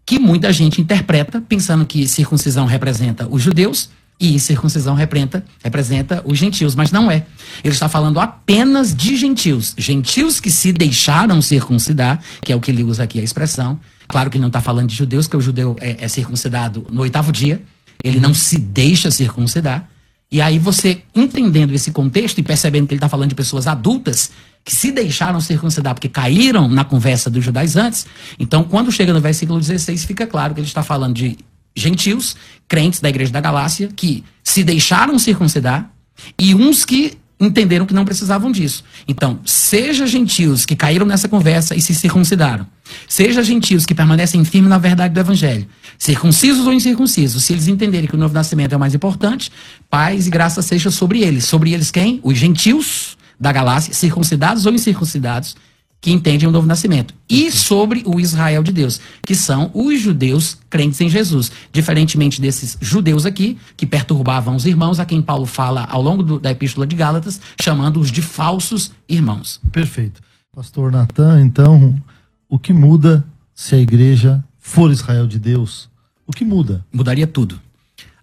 Que 0.05 0.18
muita 0.18 0.52
gente 0.52 0.81
interpreta 0.81 1.40
pensando 1.40 1.85
que 1.85 2.07
circuncisão 2.07 2.66
representa 2.66 3.29
os 3.29 3.42
judeus 3.42 3.90
e 4.18 4.40
circuncisão 4.40 4.94
representa, 4.94 5.44
representa 5.62 6.22
os 6.24 6.38
gentios, 6.38 6.74
mas 6.74 6.90
não 6.90 7.11
é. 7.11 7.26
Ele 7.62 7.74
está 7.74 7.88
falando 7.88 8.18
apenas 8.18 8.94
de 8.94 9.14
gentios. 9.14 9.74
Gentios 9.76 10.40
que 10.40 10.50
se 10.50 10.72
deixaram 10.72 11.42
circuncidar, 11.42 12.20
que 12.40 12.50
é 12.50 12.57
o 12.57 12.61
que 12.61 12.70
ele 12.70 12.83
usa 12.83 13.02
aqui 13.02 13.20
a 13.20 13.22
expressão. 13.22 13.79
Claro 14.09 14.31
que 14.31 14.37
ele 14.38 14.42
não 14.42 14.48
está 14.48 14.61
falando 14.61 14.88
de 14.88 14.94
judeus, 14.94 15.26
porque 15.26 15.37
o 15.37 15.40
judeu 15.40 15.76
é, 15.81 16.05
é 16.05 16.09
circuncidado 16.09 16.87
no 16.90 17.02
oitavo 17.02 17.31
dia. 17.31 17.61
Ele 18.02 18.18
não 18.18 18.33
se 18.33 18.57
deixa 18.57 19.11
circuncidar. 19.11 19.87
E 20.30 20.40
aí 20.40 20.58
você, 20.58 21.02
entendendo 21.14 21.72
esse 21.72 21.92
contexto 21.92 22.38
e 22.38 22.42
percebendo 22.42 22.86
que 22.86 22.94
ele 22.94 22.98
está 22.98 23.08
falando 23.08 23.28
de 23.28 23.34
pessoas 23.34 23.66
adultas 23.66 24.30
que 24.64 24.74
se 24.74 24.90
deixaram 24.90 25.40
circuncidar 25.40 25.94
porque 25.94 26.08
caíram 26.08 26.68
na 26.68 26.84
conversa 26.84 27.30
dos 27.30 27.44
judaizantes, 27.44 28.06
então 28.38 28.64
quando 28.64 28.90
chega 28.90 29.12
no 29.12 29.20
versículo 29.20 29.60
16 29.60 30.04
fica 30.04 30.26
claro 30.26 30.54
que 30.54 30.60
ele 30.60 30.66
está 30.66 30.82
falando 30.82 31.14
de 31.14 31.38
gentios, 31.76 32.34
crentes 32.66 33.00
da 33.00 33.08
igreja 33.08 33.30
da 33.30 33.40
Galácia, 33.40 33.88
que 33.94 34.24
se 34.42 34.64
deixaram 34.64 35.18
circuncidar, 35.18 35.92
e 36.38 36.54
uns 36.54 36.84
que 36.84 37.18
entenderam 37.38 37.85
que 37.85 37.94
não 37.94 38.05
precisavam 38.05 38.51
disso. 38.51 38.83
Então, 39.07 39.38
seja 39.44 40.07
gentios 40.07 40.64
que 40.64 40.75
caíram 40.75 41.07
nessa 41.07 41.29
conversa 41.29 41.75
e 41.75 41.83
se 41.83 41.94
circuncidaram, 41.94 42.66
seja 43.07 43.42
gentios 43.42 43.85
que 43.85 43.94
permanecem 43.94 44.44
firmes 44.44 44.70
na 44.70 44.79
verdade 44.79 45.12
do 45.12 45.20
evangelho, 45.20 45.66
circuncisos 45.99 46.66
ou 46.66 46.72
incircuncisos, 46.72 47.44
se 47.44 47.53
eles 47.53 47.68
entenderem 47.68 48.09
que 48.09 48.14
o 48.14 48.18
novo 48.18 48.35
nascimento 48.35 48.72
é 48.72 48.77
o 48.77 48.81
mais 48.81 48.94
importante, 48.94 49.53
paz 49.90 50.27
e 50.27 50.31
graça 50.31 50.62
seja 50.62 50.90
sobre 50.90 51.22
eles. 51.22 51.44
Sobre 51.44 51.72
eles 51.72 51.90
quem? 51.90 52.20
Os 52.22 52.38
gentios 52.38 53.16
da 53.38 53.53
Galácia, 53.53 53.92
circuncidados 53.92 54.64
ou 54.64 54.72
incircuncidados, 54.72 55.57
que 56.00 56.12
entendem 56.12 56.48
o 56.48 56.52
novo 56.52 56.66
nascimento. 56.66 57.14
E 57.28 57.50
sobre 57.50 58.02
o 58.06 58.20
Israel 58.20 58.62
de 58.62 58.72
Deus, 58.72 59.00
que 59.22 59.35
são 59.35 59.70
os 59.74 60.00
judeus 60.00 60.59
crentes 60.70 61.00
em 61.00 61.09
Jesus. 61.09 61.50
Diferentemente 61.72 62.40
desses 62.40 62.76
judeus 62.80 63.26
aqui, 63.26 63.59
que 63.76 63.87
perturbavam 63.87 64.54
os 64.54 64.66
irmãos, 64.66 65.00
a 65.00 65.04
quem 65.04 65.20
Paulo 65.20 65.46
fala 65.46 65.85
ao 65.85 66.00
longo 66.00 66.22
do, 66.22 66.38
da 66.38 66.50
Epístola 66.50 66.87
de 66.87 66.94
Gálatas, 66.94 67.40
chamando-os 67.61 68.12
de 68.12 68.22
falsos 68.22 68.92
irmãos. 69.09 69.61
Perfeito. 69.72 70.20
Pastor 70.54 70.92
Natan, 70.92 71.40
então, 71.42 72.00
o 72.48 72.59
que 72.59 72.72
muda 72.72 73.24
se 73.54 73.74
a 73.74 73.78
igreja 73.78 74.44
for 74.59 74.90
Israel 74.90 75.26
de 75.26 75.38
Deus? 75.38 75.88
O 76.26 76.32
que 76.32 76.44
muda? 76.44 76.85
Mudaria 76.92 77.26
tudo. 77.26 77.61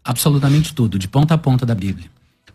Absolutamente 0.03 0.73
tudo, 0.73 0.97
de 0.97 1.07
ponta 1.07 1.33
a 1.33 1.37
ponta 1.37 1.65
da 1.65 1.75
Bíblia 1.75 2.12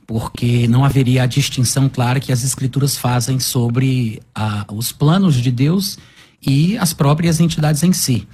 porque 0.09 0.67
não 0.67 0.87
haveria 0.87 1.25
a 1.25 1.27
distinção 1.27 1.87
clara 1.87 2.19
que 2.19 2.33
as 2.33 2.43
escrituras 2.43 2.97
fazem 2.97 3.39
sobre 3.39 4.23
a, 4.35 4.65
os 4.73 4.91
planos 4.91 5.35
de 5.35 5.53
Deus 5.53 5.99
e 6.41 6.79
as 6.79 6.95
próprias 6.95 7.41
entidades 7.41 7.83
em 7.83 7.93
si. 7.93 8.27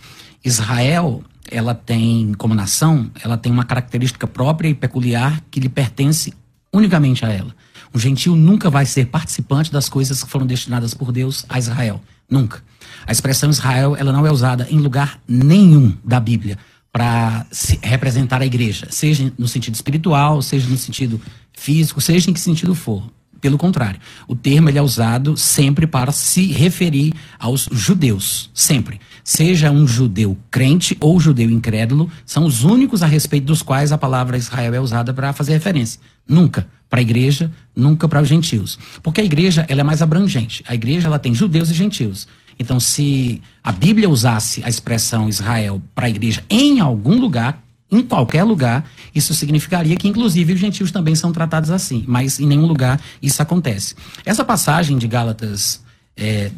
Israel, 0.45 1.25
ela 1.51 1.75
tem, 1.75 2.33
como 2.39 2.55
nação, 2.55 3.11
ela 3.21 3.37
tem 3.37 3.51
uma 3.51 3.65
característica 3.65 4.25
própria 4.25 4.69
e 4.69 4.75
peculiar 4.75 5.43
que 5.51 5.59
lhe 5.59 5.69
pertence 5.69 6.33
unicamente 6.73 7.27
a 7.27 7.29
ela. 7.29 7.53
Um 7.93 7.99
gentil 7.99 8.37
nunca 8.37 8.71
vai 8.71 8.87
ser 8.87 9.07
participante 9.07 9.73
das 9.73 9.89
coisas 9.89 10.23
que 10.23 10.31
foram 10.31 10.47
destinadas 10.47 10.95
por 10.95 11.11
Deus 11.11 11.45
a 11.49 11.59
Israel. 11.59 12.01
Nunca. 12.31 12.63
A 13.05 13.11
expressão 13.11 13.51
Israel, 13.51 13.97
ela 13.97 14.13
não 14.13 14.25
é 14.25 14.31
usada 14.31 14.69
em 14.71 14.79
lugar 14.79 15.19
nenhum 15.27 15.93
da 16.05 16.21
Bíblia 16.21 16.57
para 16.95 17.45
representar 17.83 18.41
a 18.41 18.47
igreja, 18.47 18.87
seja 18.89 19.33
no 19.37 19.49
sentido 19.49 19.75
espiritual, 19.75 20.41
seja 20.41 20.69
no 20.69 20.77
sentido 20.77 21.21
físico, 21.53 22.01
seja 22.01 22.31
em 22.31 22.33
que 22.33 22.39
sentido 22.39 22.73
for. 22.73 23.03
Pelo 23.41 23.59
contrário, 23.59 23.99
o 24.29 24.37
termo 24.37 24.69
ele 24.69 24.79
é 24.79 24.83
usado 24.83 25.37
sempre 25.37 25.89
para 25.89 26.13
se 26.13 26.53
referir 26.53 27.13
aos 27.37 27.69
judeus, 27.73 28.49
sempre. 28.55 29.01
Seja 29.25 29.73
um 29.73 29.89
judeu 29.89 30.39
crente 30.53 30.97
ou 31.01 31.19
judeu 31.19 31.51
incrédulo, 31.51 32.09
são 32.25 32.47
os 32.47 32.63
únicos 32.63 33.03
a 33.03 33.07
respeito 33.07 33.47
dos 33.47 33.61
quais 33.61 33.91
a 33.91 33.99
palavra 33.99 34.39
Israel 34.39 34.73
é 34.73 34.79
usada 34.81 35.13
para 35.13 35.33
fazer 35.33 35.55
referência. 35.55 36.01
Nunca 36.29 36.65
para 36.89 37.01
a 37.01 37.03
igreja, 37.03 37.51
nunca 37.75 38.09
para 38.09 38.23
os 38.23 38.29
gentios. 38.29 38.79
Porque 39.03 39.21
a 39.21 39.25
igreja 39.25 39.67
ela 39.69 39.81
é 39.81 39.85
mais 39.85 40.01
abrangente. 40.01 40.63
A 40.65 40.77
igreja 40.77 41.09
ela 41.09 41.19
tem 41.19 41.35
judeus 41.35 41.71
e 41.71 41.75
gentios. 41.75 42.29
Então, 42.59 42.79
se 42.79 43.43
a 43.62 43.73
Bíblia 43.73 44.09
usasse 44.09 44.62
a 44.64 44.69
expressão 44.69 45.29
Israel 45.29 45.83
para 45.95 46.07
a 46.07 46.11
igreja 46.11 46.43
em 46.49 46.81
algum 46.81 47.19
lugar, 47.19 47.62
em 47.90 48.03
qualquer 48.03 48.43
lugar, 48.45 48.88
isso 49.14 49.35
significaria 49.35 49.97
que, 49.97 50.09
inclusive, 50.09 50.53
os 50.53 50.61
gentios 50.61 50.90
também 50.90 51.14
são 51.14 51.33
tratados 51.33 51.71
assim, 51.71 52.05
mas 52.07 52.40
em 52.40 52.47
nenhum 52.47 52.67
lugar 52.67 53.01
isso 53.23 53.40
acontece. 53.40 53.95
Essa 54.25 54.45
passagem 54.45 54.99
de 54.99 55.07
Gálatas 55.07 55.83
é, 56.17 56.51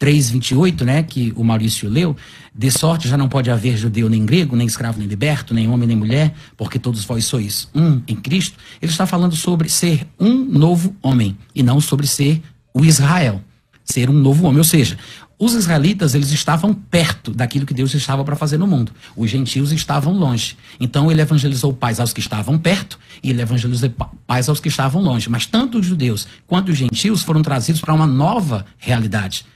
3,28, 0.00 0.82
né, 0.82 1.02
que 1.02 1.32
o 1.36 1.44
Maurício 1.44 1.88
leu, 1.88 2.16
de 2.54 2.70
sorte 2.70 3.06
já 3.06 3.16
não 3.16 3.28
pode 3.28 3.50
haver 3.50 3.76
judeu 3.76 4.08
nem 4.08 4.24
grego, 4.24 4.56
nem 4.56 4.66
escravo 4.66 4.98
nem 4.98 5.06
liberto, 5.06 5.52
nem 5.52 5.68
homem 5.68 5.86
nem 5.86 5.96
mulher, 5.96 6.34
porque 6.56 6.78
todos 6.78 7.04
vós 7.04 7.26
sois 7.26 7.68
um 7.74 8.00
em 8.08 8.16
Cristo. 8.16 8.56
Ele 8.80 8.90
está 8.90 9.06
falando 9.06 9.36
sobre 9.36 9.68
ser 9.68 10.06
um 10.18 10.44
novo 10.44 10.96
homem 11.02 11.36
e 11.54 11.62
não 11.62 11.80
sobre 11.80 12.06
ser 12.06 12.42
o 12.72 12.84
Israel 12.84 13.42
ser 13.90 14.08
um 14.08 14.14
novo 14.14 14.46
homem. 14.46 14.58
Ou 14.58 14.64
seja, 14.64 14.96
os 15.38 15.54
israelitas 15.54 16.14
eles 16.14 16.30
estavam 16.30 16.74
perto 16.74 17.30
daquilo 17.30 17.64
que 17.64 17.72
Deus 17.72 17.94
estava 17.94 18.22
para 18.24 18.36
fazer 18.36 18.58
no 18.58 18.66
mundo. 18.66 18.92
Os 19.16 19.30
gentios 19.30 19.72
estavam 19.72 20.12
longe. 20.12 20.56
Então 20.78 21.10
ele 21.10 21.22
evangelizou 21.22 21.72
paz 21.72 21.98
aos 21.98 22.12
que 22.12 22.20
estavam 22.20 22.58
perto 22.58 22.98
e 23.22 23.30
ele 23.30 23.40
evangelizou 23.40 23.90
paz 24.26 24.48
aos 24.48 24.60
que 24.60 24.68
estavam 24.68 25.02
longe. 25.02 25.30
Mas 25.30 25.46
tanto 25.46 25.78
os 25.78 25.86
judeus 25.86 26.28
quanto 26.46 26.70
os 26.70 26.76
gentios 26.76 27.22
foram 27.22 27.42
trazidos 27.42 27.80
para 27.80 27.94
uma 27.94 28.06
nova 28.06 28.66
realidade 28.78 29.46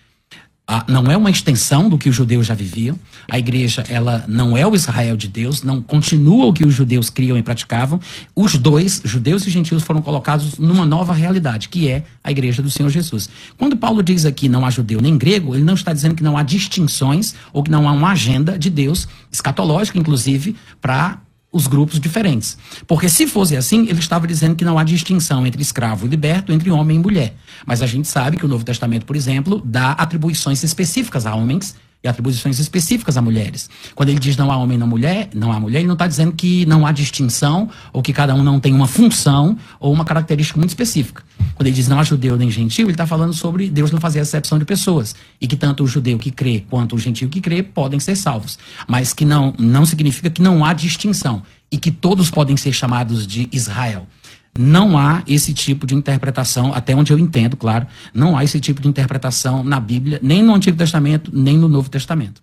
não 0.89 1.11
é 1.11 1.17
uma 1.17 1.31
extensão 1.31 1.91
do 1.91 1.99
que 1.99 2.09
os 2.09 2.17
judeus 2.17 2.47
já 2.47 2.55
viviam. 2.55 2.99
A 3.31 3.39
igreja, 3.39 3.85
ela 3.89 4.25
não 4.27 4.57
é 4.57 4.67
o 4.67 4.75
Israel 4.75 5.17
de 5.17 5.29
Deus, 5.29 5.63
não 5.63 5.83
continua 5.83 6.47
o 6.47 6.53
que 6.53 6.65
os 6.65 6.73
judeus 6.73 7.11
criam 7.11 7.37
e 7.37 7.43
praticavam. 7.43 8.01
Os 8.35 8.57
dois, 8.57 9.03
judeus 9.05 9.47
e 9.47 9.51
gentios, 9.51 9.83
foram 9.83 10.01
colocados 10.01 10.59
numa 10.59 10.87
nova 10.87 11.13
realidade, 11.13 11.69
que 11.69 11.89
é 11.89 12.05
a 12.23 12.31
igreja 12.31 12.63
do 12.63 12.71
Senhor 12.71 12.89
Jesus. 12.89 13.29
Quando 13.59 13.77
Paulo 13.77 14.03
diz 14.03 14.25
aqui 14.25 14.49
não 14.49 14.65
há 14.65 14.71
judeu 14.71 15.01
nem 15.03 15.19
grego, 15.19 15.55
ele 15.55 15.65
não 15.65 15.75
está 15.75 15.93
dizendo 15.93 16.15
que 16.15 16.23
não 16.23 16.37
há 16.37 16.43
distinções 16.43 17.35
ou 17.53 17.63
que 17.63 17.71
não 17.71 17.87
há 17.87 17.93
uma 17.93 18.13
agenda 18.13 18.59
de 18.59 18.71
Deus, 18.71 19.07
escatológica, 19.31 19.99
inclusive, 19.99 20.57
para 20.81 21.19
os 21.55 21.69
grupos 21.69 22.01
diferentes. 22.01 22.59
Porque 22.85 23.09
se 23.09 23.29
fosse 23.29 23.57
assim, 23.57 23.87
ele 23.89 24.01
estava 24.01 24.27
dizendo 24.27 24.57
que 24.57 24.65
não 24.65 24.77
há 24.77 24.83
distinção 24.83 25.47
entre 25.47 25.63
escravo 25.63 26.05
e 26.05 26.09
liberto, 26.09 26.53
entre 26.53 26.69
homem 26.69 26.97
e 26.97 27.01
mulher. 27.01 27.37
Mas 27.65 27.81
a 27.81 27.87
gente 27.87 28.09
sabe 28.09 28.37
que 28.37 28.45
o 28.45 28.49
Novo 28.49 28.65
Testamento, 28.65 29.07
por 29.07 29.15
exemplo, 29.15 29.63
dá 29.65 29.93
atribuições 29.93 30.65
específicas 30.65 31.25
a 31.25 31.35
homens 31.35 31.77
e 32.05 32.09
atribuições 32.09 32.59
específicas 32.59 33.17
a 33.17 33.23
mulheres. 33.23 33.71
Quando 33.95 34.11
ele 34.11 34.19
diz 34.19 34.37
não 34.37 34.53
há 34.53 34.57
homem 34.59 34.77
não 34.77 34.87
mulher, 34.87 35.31
não 35.35 35.51
há 35.51 35.59
mulher, 35.59 35.79
ele 35.79 35.89
não 35.89 35.95
está 35.95 36.07
dizendo 36.07 36.33
que 36.33 36.67
não 36.67 36.87
há 36.87 36.93
distinção 36.93 37.71
ou 37.93 38.03
que 38.03 38.13
cada 38.13 38.35
um 38.35 38.43
não 38.43 38.61
tem 38.61 38.75
uma 38.75 38.87
função 38.87 39.57
ou 39.81 39.93
uma 39.93 40.05
característica 40.05 40.59
muito 40.59 40.71
específica. 40.71 41.23
Quando 41.55 41.67
ele 41.67 41.75
diz 41.75 41.89
não 41.89 41.99
há 41.99 42.05
judeu 42.05 42.37
nem 42.37 42.51
gentil, 42.51 42.85
ele 42.85 42.93
está 42.93 43.07
falando 43.07 43.33
sobre 43.33 43.71
Deus 43.71 43.91
não 43.91 43.99
fazer 43.99 44.21
exceção 44.21 44.59
de 44.59 44.67
pessoas 44.67 45.15
e 45.41 45.49
que 45.49 45.57
tanto 45.57 45.83
o 45.83 45.87
judeu 45.87 46.19
que 46.19 46.31
crê 46.31 46.65
quanto 46.69 46.95
o 46.95 46.99
gentil 46.99 47.29
que 47.29 47.41
crê 47.41 47.63
podem 47.63 47.99
ser 47.99 48.17
salvos, 48.17 48.59
mas 48.87 49.15
que 49.15 49.25
não 49.25 49.55
não 49.59 49.87
significa 49.87 50.29
que 50.29 50.43
não 50.43 50.65
há 50.65 50.75
distinção 50.75 51.43
e 51.73 51.79
que 51.79 51.91
todos 51.91 52.31
podem 52.31 52.57
ser 52.57 52.73
chamados 52.73 53.27
de 53.27 53.49
Israel. 53.51 54.07
Não 54.59 54.97
há 54.97 55.23
esse 55.27 55.53
tipo 55.53 55.87
de 55.87 55.95
interpretação, 55.95 56.73
até 56.73 56.95
onde 56.95 57.13
eu 57.13 57.19
entendo, 57.19 57.57
claro, 57.57 57.87
não 58.13 58.37
há 58.37 58.45
esse 58.45 58.61
tipo 58.61 58.81
de 58.81 58.89
interpretação 58.89 59.65
na 59.65 59.81
Bíblia, 59.81 60.21
nem 60.23 60.43
no 60.43 60.55
Antigo 60.55 60.77
Testamento, 60.77 61.31
nem 61.35 61.59
no 61.59 61.69
Novo 61.69 61.91
Testamento. 61.91 62.43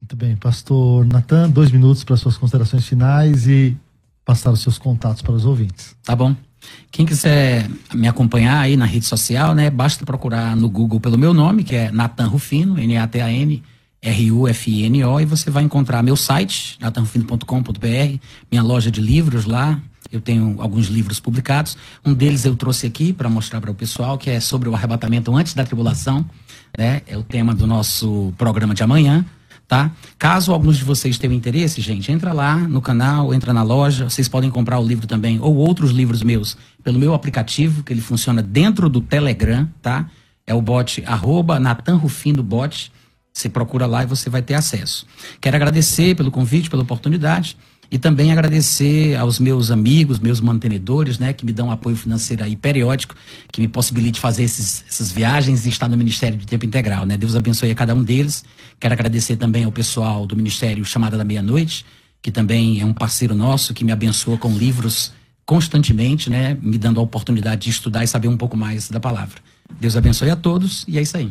Muito 0.00 0.16
bem, 0.16 0.34
pastor 0.36 1.06
Natan, 1.06 1.48
dois 1.48 1.70
minutos 1.70 2.02
para 2.02 2.16
suas 2.16 2.36
considerações 2.36 2.84
finais 2.86 3.46
e 3.46 3.76
passar 4.24 4.50
os 4.50 4.60
seus 4.60 4.76
contatos 4.76 5.22
para 5.22 5.32
os 5.32 5.44
ouvintes. 5.44 5.94
Tá 6.02 6.16
bom. 6.16 6.34
Quem 6.90 7.06
quiser 7.06 7.68
me 7.94 8.08
acompanhar 8.08 8.60
aí 8.60 8.76
na 8.76 8.84
rede 8.84 9.04
social, 9.04 9.54
né, 9.54 9.70
basta 9.70 10.04
procurar 10.04 10.56
no 10.56 10.68
Google 10.68 11.00
pelo 11.00 11.18
meu 11.18 11.32
nome, 11.32 11.64
que 11.64 11.74
é 11.74 11.90
Natan 11.90 12.26
Rufino, 12.26 12.78
N-A-T-A-N, 12.78 13.62
R-U-F-I-N-O, 14.00 15.20
e 15.20 15.24
você 15.24 15.50
vai 15.50 15.62
encontrar 15.62 16.02
meu 16.02 16.16
site, 16.16 16.76
natanrufino.com.br, 16.80 18.18
minha 18.50 18.62
loja 18.62 18.90
de 18.90 19.00
livros 19.00 19.44
lá, 19.44 19.80
eu 20.12 20.20
tenho 20.20 20.56
alguns 20.60 20.88
livros 20.88 21.18
publicados. 21.18 21.76
Um 22.04 22.12
deles 22.12 22.44
eu 22.44 22.54
trouxe 22.54 22.86
aqui 22.86 23.12
para 23.12 23.28
mostrar 23.28 23.60
para 23.60 23.70
o 23.70 23.74
pessoal, 23.74 24.18
que 24.18 24.28
é 24.28 24.38
sobre 24.38 24.68
o 24.68 24.74
arrebatamento 24.74 25.34
antes 25.34 25.54
da 25.54 25.64
tribulação. 25.64 26.24
Né? 26.76 27.00
É 27.06 27.16
o 27.16 27.22
tema 27.22 27.54
do 27.54 27.66
nosso 27.66 28.32
programa 28.36 28.74
de 28.74 28.82
amanhã. 28.82 29.24
Tá? 29.66 29.90
Caso 30.18 30.52
alguns 30.52 30.76
de 30.76 30.84
vocês 30.84 31.16
tenham 31.16 31.32
interesse, 31.32 31.80
gente, 31.80 32.12
entra 32.12 32.34
lá 32.34 32.56
no 32.56 32.82
canal, 32.82 33.32
entra 33.32 33.54
na 33.54 33.62
loja. 33.62 34.04
Vocês 34.10 34.28
podem 34.28 34.50
comprar 34.50 34.78
o 34.78 34.86
livro 34.86 35.06
também, 35.06 35.40
ou 35.40 35.56
outros 35.56 35.92
livros 35.92 36.22
meus, 36.22 36.58
pelo 36.84 36.98
meu 36.98 37.14
aplicativo, 37.14 37.82
que 37.82 37.90
ele 37.90 38.02
funciona 38.02 38.42
dentro 38.42 38.90
do 38.90 39.00
Telegram, 39.00 39.66
tá? 39.80 40.10
É 40.46 40.52
o 40.52 40.60
bot, 40.60 41.02
arroba 41.06 41.58
Natan 41.58 41.98
Bot. 42.44 42.92
Você 43.32 43.48
procura 43.48 43.86
lá 43.86 44.02
e 44.02 44.06
você 44.06 44.28
vai 44.28 44.42
ter 44.42 44.52
acesso. 44.52 45.06
Quero 45.40 45.56
agradecer 45.56 46.14
pelo 46.14 46.30
convite, 46.30 46.68
pela 46.68 46.82
oportunidade. 46.82 47.56
E 47.92 47.98
também 47.98 48.32
agradecer 48.32 49.14
aos 49.16 49.38
meus 49.38 49.70
amigos, 49.70 50.18
meus 50.18 50.40
mantenedores, 50.40 51.18
né, 51.18 51.34
que 51.34 51.44
me 51.44 51.52
dão 51.52 51.70
apoio 51.70 51.94
financeiro 51.94 52.42
aí 52.42 52.56
periódico, 52.56 53.14
que 53.52 53.60
me 53.60 53.68
possibilite 53.68 54.18
fazer 54.18 54.44
esses, 54.44 54.82
essas 54.88 55.12
viagens 55.12 55.66
e 55.66 55.68
estar 55.68 55.90
no 55.90 55.96
Ministério 55.98 56.38
de 56.38 56.46
Tempo 56.46 56.64
Integral, 56.64 57.04
né? 57.04 57.18
Deus 57.18 57.36
abençoe 57.36 57.70
a 57.70 57.74
cada 57.74 57.94
um 57.94 58.02
deles. 58.02 58.46
Quero 58.80 58.94
agradecer 58.94 59.36
também 59.36 59.64
ao 59.64 59.70
pessoal 59.70 60.26
do 60.26 60.34
Ministério 60.34 60.82
Chamada 60.86 61.18
da 61.18 61.24
Meia-Noite, 61.24 61.84
que 62.22 62.30
também 62.30 62.80
é 62.80 62.84
um 62.86 62.94
parceiro 62.94 63.34
nosso, 63.34 63.74
que 63.74 63.84
me 63.84 63.92
abençoa 63.92 64.38
com 64.38 64.56
livros 64.56 65.12
constantemente, 65.44 66.30
né, 66.30 66.56
me 66.62 66.78
dando 66.78 66.98
a 66.98 67.02
oportunidade 67.02 67.64
de 67.64 67.70
estudar 67.70 68.02
e 68.02 68.06
saber 68.06 68.28
um 68.28 68.38
pouco 68.38 68.56
mais 68.56 68.88
da 68.88 69.00
palavra. 69.00 69.38
Deus 69.78 69.98
abençoe 69.98 70.30
a 70.30 70.36
todos 70.36 70.82
e 70.88 70.96
é 70.96 71.02
isso 71.02 71.18
aí. 71.18 71.30